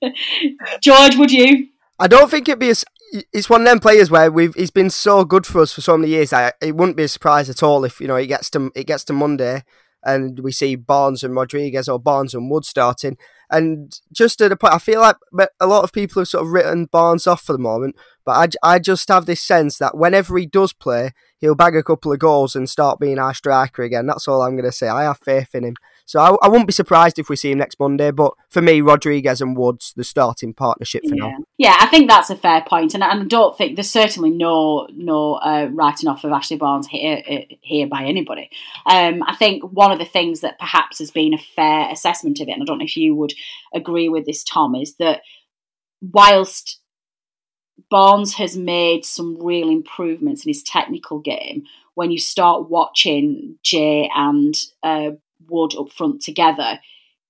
[0.03, 0.79] on.
[0.81, 1.69] George, would you?
[1.99, 2.71] I don't think it'd be.
[2.71, 4.53] A, it's one of them players where we've.
[4.55, 6.33] He's been so good for us for so many years.
[6.33, 8.85] I, it wouldn't be a surprise at all if you know it gets to it
[8.87, 9.63] gets to Monday
[10.03, 13.17] and we see Barnes and Rodriguez or Barnes and Wood starting.
[13.51, 15.15] And just at a point, I feel like
[15.59, 18.75] a lot of people have sort of written Barnes off for the moment, but I,
[18.75, 22.19] I just have this sense that whenever he does play, he'll bag a couple of
[22.19, 24.05] goals and start being our striker again.
[24.05, 24.87] That's all I'm going to say.
[24.87, 25.75] I have faith in him.
[26.10, 28.10] So I, I wouldn't be surprised if we see him next Monday.
[28.10, 31.28] But for me, Rodriguez and Woods, the starting partnership for yeah.
[31.28, 31.38] now.
[31.60, 34.88] Yeah, I think that's a fair point, and, and I don't think there's certainly no
[34.91, 38.49] no uh, writing off of Ashley Barnes here uh, here by anybody.
[38.88, 42.47] Um, I think one of the things that perhaps has been a fair assessment of
[42.47, 43.34] it, and I don't know if you would
[43.76, 45.22] agree with this, Tom, is that
[46.01, 46.80] whilst
[47.91, 51.66] Barnes has made some real improvements in his technical game.
[51.93, 55.12] When you start watching Jay and uh,
[55.47, 56.79] Wood up front together,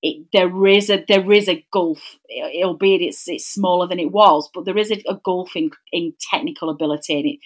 [0.01, 2.17] it, there is a there is a gulf,
[2.63, 6.13] albeit it's it's smaller than it was, but there is a, a gulf in, in
[6.31, 7.19] technical ability.
[7.19, 7.39] And it,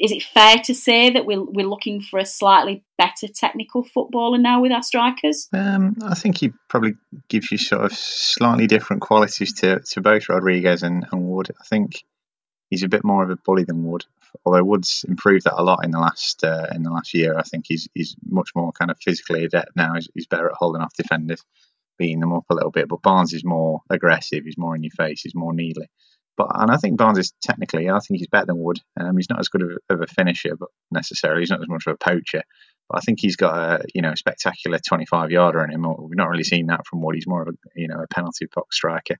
[0.00, 4.38] is it fair to say that we're we're looking for a slightly better technical footballer
[4.38, 5.48] now with our strikers?
[5.52, 6.94] Um, I think he probably
[7.28, 11.50] gives you sort of slightly different qualities to, to both Rodriguez and, and Wood.
[11.60, 12.04] I think
[12.72, 14.06] he's a bit more of a bully than Wood.
[14.46, 17.42] Although Wood's improved that a lot in the last uh, in the last year, I
[17.42, 19.94] think he's he's much more kind of physically adept now.
[19.94, 21.44] He's, he's better at holding off defenders,
[21.98, 22.88] beating them up a little bit.
[22.88, 24.44] But Barnes is more aggressive.
[24.44, 25.20] He's more in your face.
[25.20, 25.90] He's more needly.
[26.38, 28.80] But and I think Barnes is technically, I think he's better than Wood.
[28.98, 31.68] Um, he's not as good of a, of a finisher, but necessarily he's not as
[31.68, 32.42] much of a poacher.
[32.88, 35.86] But I think he's got a you know spectacular 25 yarder in him.
[35.98, 37.16] We've not really seen that from Wood.
[37.16, 39.16] He's more of a you know a penalty box striker.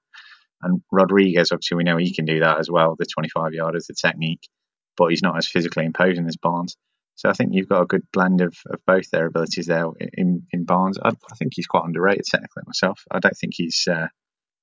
[0.62, 3.94] And Rodriguez, obviously, we know he can do that as well, the 25 yarders, the
[3.94, 4.48] technique,
[4.96, 6.76] but he's not as physically imposing as Barnes.
[7.16, 10.46] So I think you've got a good blend of, of both their abilities there in,
[10.52, 10.98] in Barnes.
[11.02, 13.04] I, I think he's quite underrated technically myself.
[13.10, 14.08] I don't think he's uh,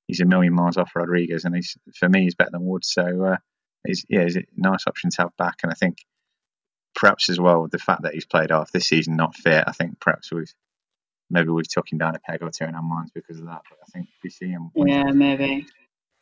[0.08, 2.84] he's a million miles off Rodriguez, and he's for me he's better than Wood.
[2.84, 3.38] So uh,
[3.86, 5.58] he's yeah, he's a nice option to have back.
[5.64, 5.98] And I think
[6.96, 9.64] perhaps as well with the fact that he's played off this season not fit.
[9.68, 10.54] I think perhaps we've
[11.30, 13.62] maybe we've took him down a peg or two in our minds because of that.
[13.70, 14.72] But I think we see him.
[14.76, 15.68] Yeah, maybe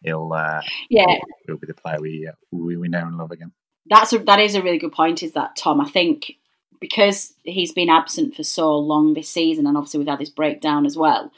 [0.08, 3.52] he'll uh, yeah he'll be the player we, uh, we we know and love again.
[3.90, 5.24] That's a, that is a really good point.
[5.24, 5.80] Is that Tom?
[5.80, 6.34] I think
[6.80, 10.86] because he's been absent for so long this season, and obviously we've had this breakdown
[10.86, 11.32] as well.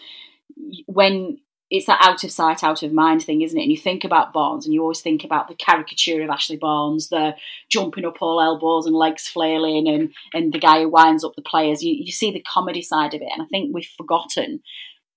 [0.85, 1.39] When
[1.69, 3.61] it's that out of sight, out of mind thing, isn't it?
[3.61, 7.09] And you think about Barnes, and you always think about the caricature of Ashley Barnes,
[7.09, 7.35] the
[7.69, 11.41] jumping up all elbows and legs flailing, and and the guy who winds up the
[11.41, 11.83] players.
[11.83, 14.61] You you see the comedy side of it, and I think we've forgotten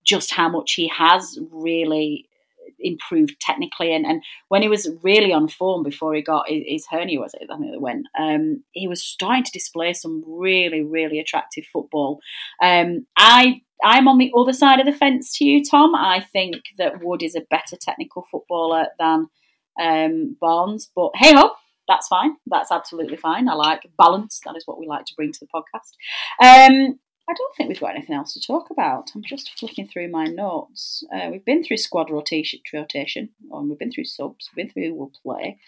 [0.05, 2.28] just how much he has really
[2.83, 3.95] improved technically.
[3.95, 7.35] And, and when he was really on form before he got his, his hernia, was
[7.35, 7.49] it?
[7.51, 8.07] I think it went.
[8.18, 12.20] Um, he was starting to display some really, really attractive football.
[12.62, 15.95] Um, I I'm on the other side of the fence to you, Tom.
[15.95, 19.26] I think that Wood is a better technical footballer than
[19.80, 21.51] um, Barnes, but hey ho,
[21.89, 22.37] that's fine.
[22.47, 23.49] That's absolutely fine.
[23.49, 24.41] I like balance.
[24.45, 26.70] That is what we like to bring to the podcast.
[26.70, 26.99] Um,
[27.29, 29.12] I don't think we've got anything else to talk about.
[29.14, 31.05] I'm just flicking through my notes.
[31.14, 34.91] Uh, we've been through squad rotation, rotation, and we've been through subs, we've been through
[34.91, 35.59] who will play.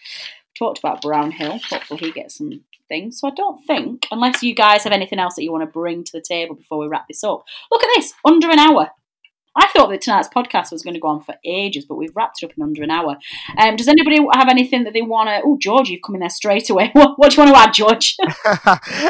[0.57, 1.59] Talked about Brownhill.
[1.69, 3.19] Hopefully, he gets some things.
[3.19, 6.03] So I don't think, unless you guys have anything else that you want to bring
[6.03, 7.43] to the table before we wrap this up.
[7.71, 8.91] Look at this, under an hour.
[9.55, 12.41] I thought that tonight's podcast was going to go on for ages, but we've wrapped
[12.41, 13.17] it up in under an hour.
[13.57, 15.41] Um, does anybody have anything that they want to?
[15.45, 16.91] Oh, George, you've come in there straight away.
[17.05, 18.15] What, what do you want to add, George?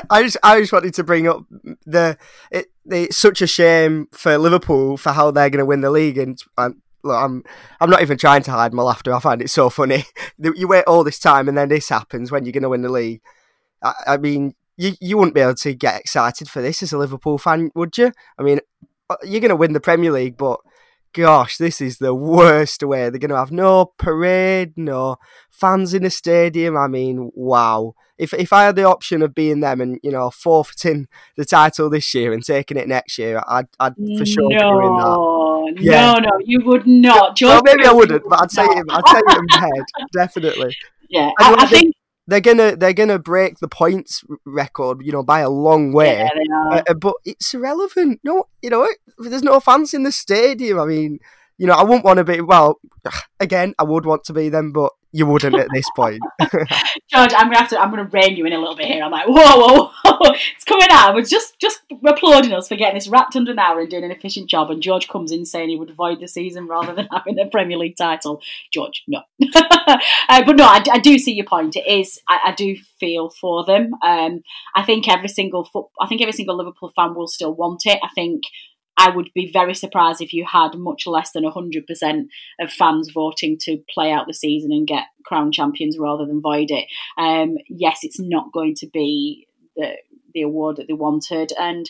[0.09, 1.45] I just, I just wanted to bring up
[1.85, 2.17] the.
[2.51, 6.17] It, it's such a shame for Liverpool for how they're going to win the league,
[6.17, 7.43] and, and look, I'm,
[7.79, 9.13] I'm not even trying to hide my laughter.
[9.13, 10.05] I find it so funny.
[10.37, 12.91] You wait all this time, and then this happens when you're going to win the
[12.91, 13.21] league.
[13.83, 16.97] I, I mean, you, you wouldn't be able to get excited for this as a
[16.97, 18.11] Liverpool fan, would you?
[18.37, 18.59] I mean,
[19.09, 20.59] Uh, you're going to win the Premier League, but
[21.13, 23.09] gosh, this is the worst way.
[23.09, 25.17] They're going to have no parade, no
[25.49, 26.77] fans in the stadium.
[26.77, 27.95] I mean, wow.
[28.17, 31.89] If if I had the option of being them and you know forfeiting the title
[31.89, 35.83] this year and taking it next year, I'd I'd for sure no, be doing that.
[35.83, 36.13] Yeah.
[36.13, 37.39] No, no, you would not.
[37.41, 38.85] well, maybe I wouldn't, but I'd say it.
[38.89, 40.77] I'd say it in my head, definitely.
[41.09, 41.94] Yeah, I, I think
[42.27, 46.27] they're gonna they're gonna break the points record, you know, by a long way.
[46.35, 48.19] Yeah, uh, but it's irrelevant.
[48.23, 48.87] No, you know,
[49.19, 50.79] there's no fans in the stadium.
[50.79, 51.19] I mean,
[51.57, 52.41] you know, I wouldn't want to be.
[52.41, 52.79] Well,
[53.39, 56.21] again, I would want to be them, but you wouldn't at this point.
[56.41, 57.79] George, I'm gonna have to.
[57.79, 59.01] I'm gonna rein you in a little bit here.
[59.01, 60.31] I'm like, whoa, whoa, whoa.
[60.53, 61.15] it's coming out.
[61.15, 64.11] We're just just applauding us for getting this wrapped under an hour and doing an
[64.11, 64.69] efficient job.
[64.69, 67.77] And George comes in saying he would avoid the season rather than having a Premier
[67.77, 68.41] League title.
[68.73, 69.21] George, no.
[69.55, 71.77] uh, but no, I, I, do see your point.
[71.77, 72.19] It is.
[72.27, 73.93] I, I do feel for them.
[74.03, 74.41] Um,
[74.75, 75.85] I think every single foot.
[76.01, 77.99] I think every single Liverpool fan will still want it.
[78.03, 78.43] I think
[78.97, 82.27] I would be very surprised if you had much less than 100%
[82.59, 86.71] of fans voting to play out the season and get crown champions rather than void
[86.71, 86.85] it.
[87.17, 89.95] Um, yes, it's not going to be the,
[90.33, 91.51] the award that they wanted.
[91.59, 91.89] And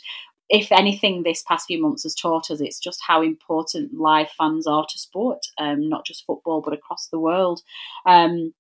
[0.49, 4.67] if anything, this past few months has taught us, it's just how important live fans
[4.67, 7.61] are to sport, um, not just football, but across the world.
[8.05, 8.53] Um,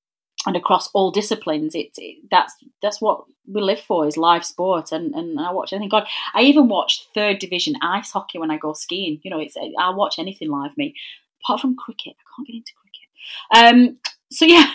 [0.45, 4.91] and across all disciplines, it, it, that's that's what we live for is live sport.
[4.91, 5.73] And, and I watch.
[5.73, 9.19] I think God, I even watch third division ice hockey when I go skiing.
[9.23, 10.77] You know, it's I'll watch anything live.
[10.77, 10.95] Me,
[11.43, 13.89] apart from cricket, I can't get into cricket.
[13.89, 13.97] Um,
[14.31, 14.65] so yeah,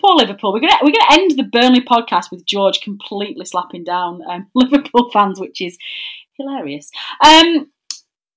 [0.00, 0.52] poor Liverpool.
[0.52, 5.10] We're gonna we're gonna end the Burnley podcast with George completely slapping down um, Liverpool
[5.12, 5.78] fans, which is
[6.36, 6.90] hilarious.
[7.24, 7.70] Um,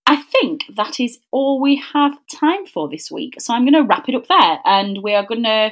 [0.08, 3.36] I think that is all we have time for this week.
[3.40, 5.72] So I'm going to wrap it up there, and we are going to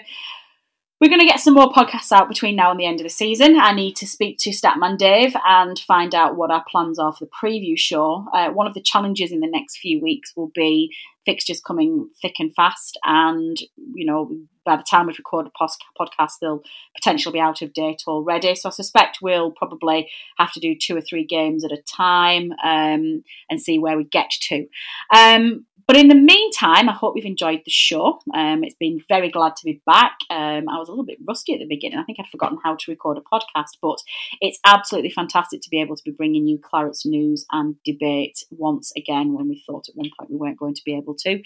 [1.00, 3.10] we're going to get some more podcasts out between now and the end of the
[3.10, 3.58] season.
[3.58, 7.26] I need to speak to Statman Dave and find out what our plans are for
[7.26, 8.28] the preview show.
[8.34, 10.94] Uh, one of the challenges in the next few weeks will be
[11.26, 13.58] fixtures coming thick and fast, and
[13.94, 14.32] you know
[14.66, 16.64] by the time we record the podcast, they'll
[16.96, 18.56] potentially be out of date already.
[18.56, 22.52] So I suspect we'll probably have to do two or three games at a time
[22.64, 24.68] um, and see where we get to.
[25.16, 28.20] Um, but in the meantime, I hope you've enjoyed the show.
[28.36, 30.18] Um, it's been very glad to be back.
[30.30, 31.98] Um, I was a little bit rusty at the beginning.
[31.98, 33.98] I think I'd forgotten how to record a podcast, but
[34.40, 38.92] it's absolutely fantastic to be able to be bringing you Clarets news and debate once
[38.96, 41.42] again when we thought at one point we weren't going to be able to.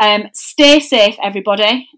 [0.00, 1.88] Um, stay safe, everybody.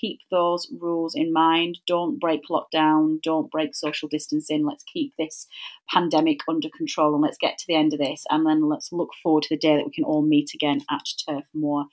[0.00, 1.78] Keep those rules in mind.
[1.86, 3.20] Don't break lockdown.
[3.22, 4.64] Don't break social distancing.
[4.64, 5.46] Let's keep this
[5.88, 8.24] pandemic under control and let's get to the end of this.
[8.30, 11.02] And then let's look forward to the day that we can all meet again at
[11.28, 11.86] Turf Moor.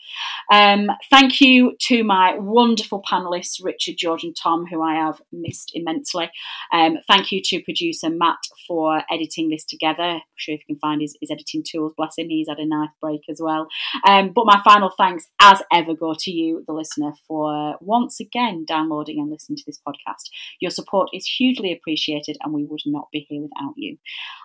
[0.52, 5.72] Um, thank you to my wonderful panelists, Richard, George, and Tom, who I have missed
[5.74, 6.30] immensely.
[6.72, 8.38] Um, thank you to producer Matt
[8.68, 10.04] for editing this together.
[10.04, 12.66] I'm sure if you can find his, his editing tools, bless him, he's had a
[12.66, 13.68] nice break as well.
[14.08, 18.66] Um, but my final thanks, as ever, go to you, the listener, for once again
[18.68, 20.30] downloading and listening to this podcast.
[20.60, 23.98] Your support is hugely appreciated, and we would not be here without you.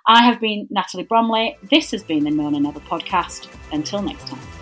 [0.07, 1.59] I have been Natalie Bromley.
[1.71, 3.49] This has been the No Nay Never podcast.
[3.73, 4.62] Until next time.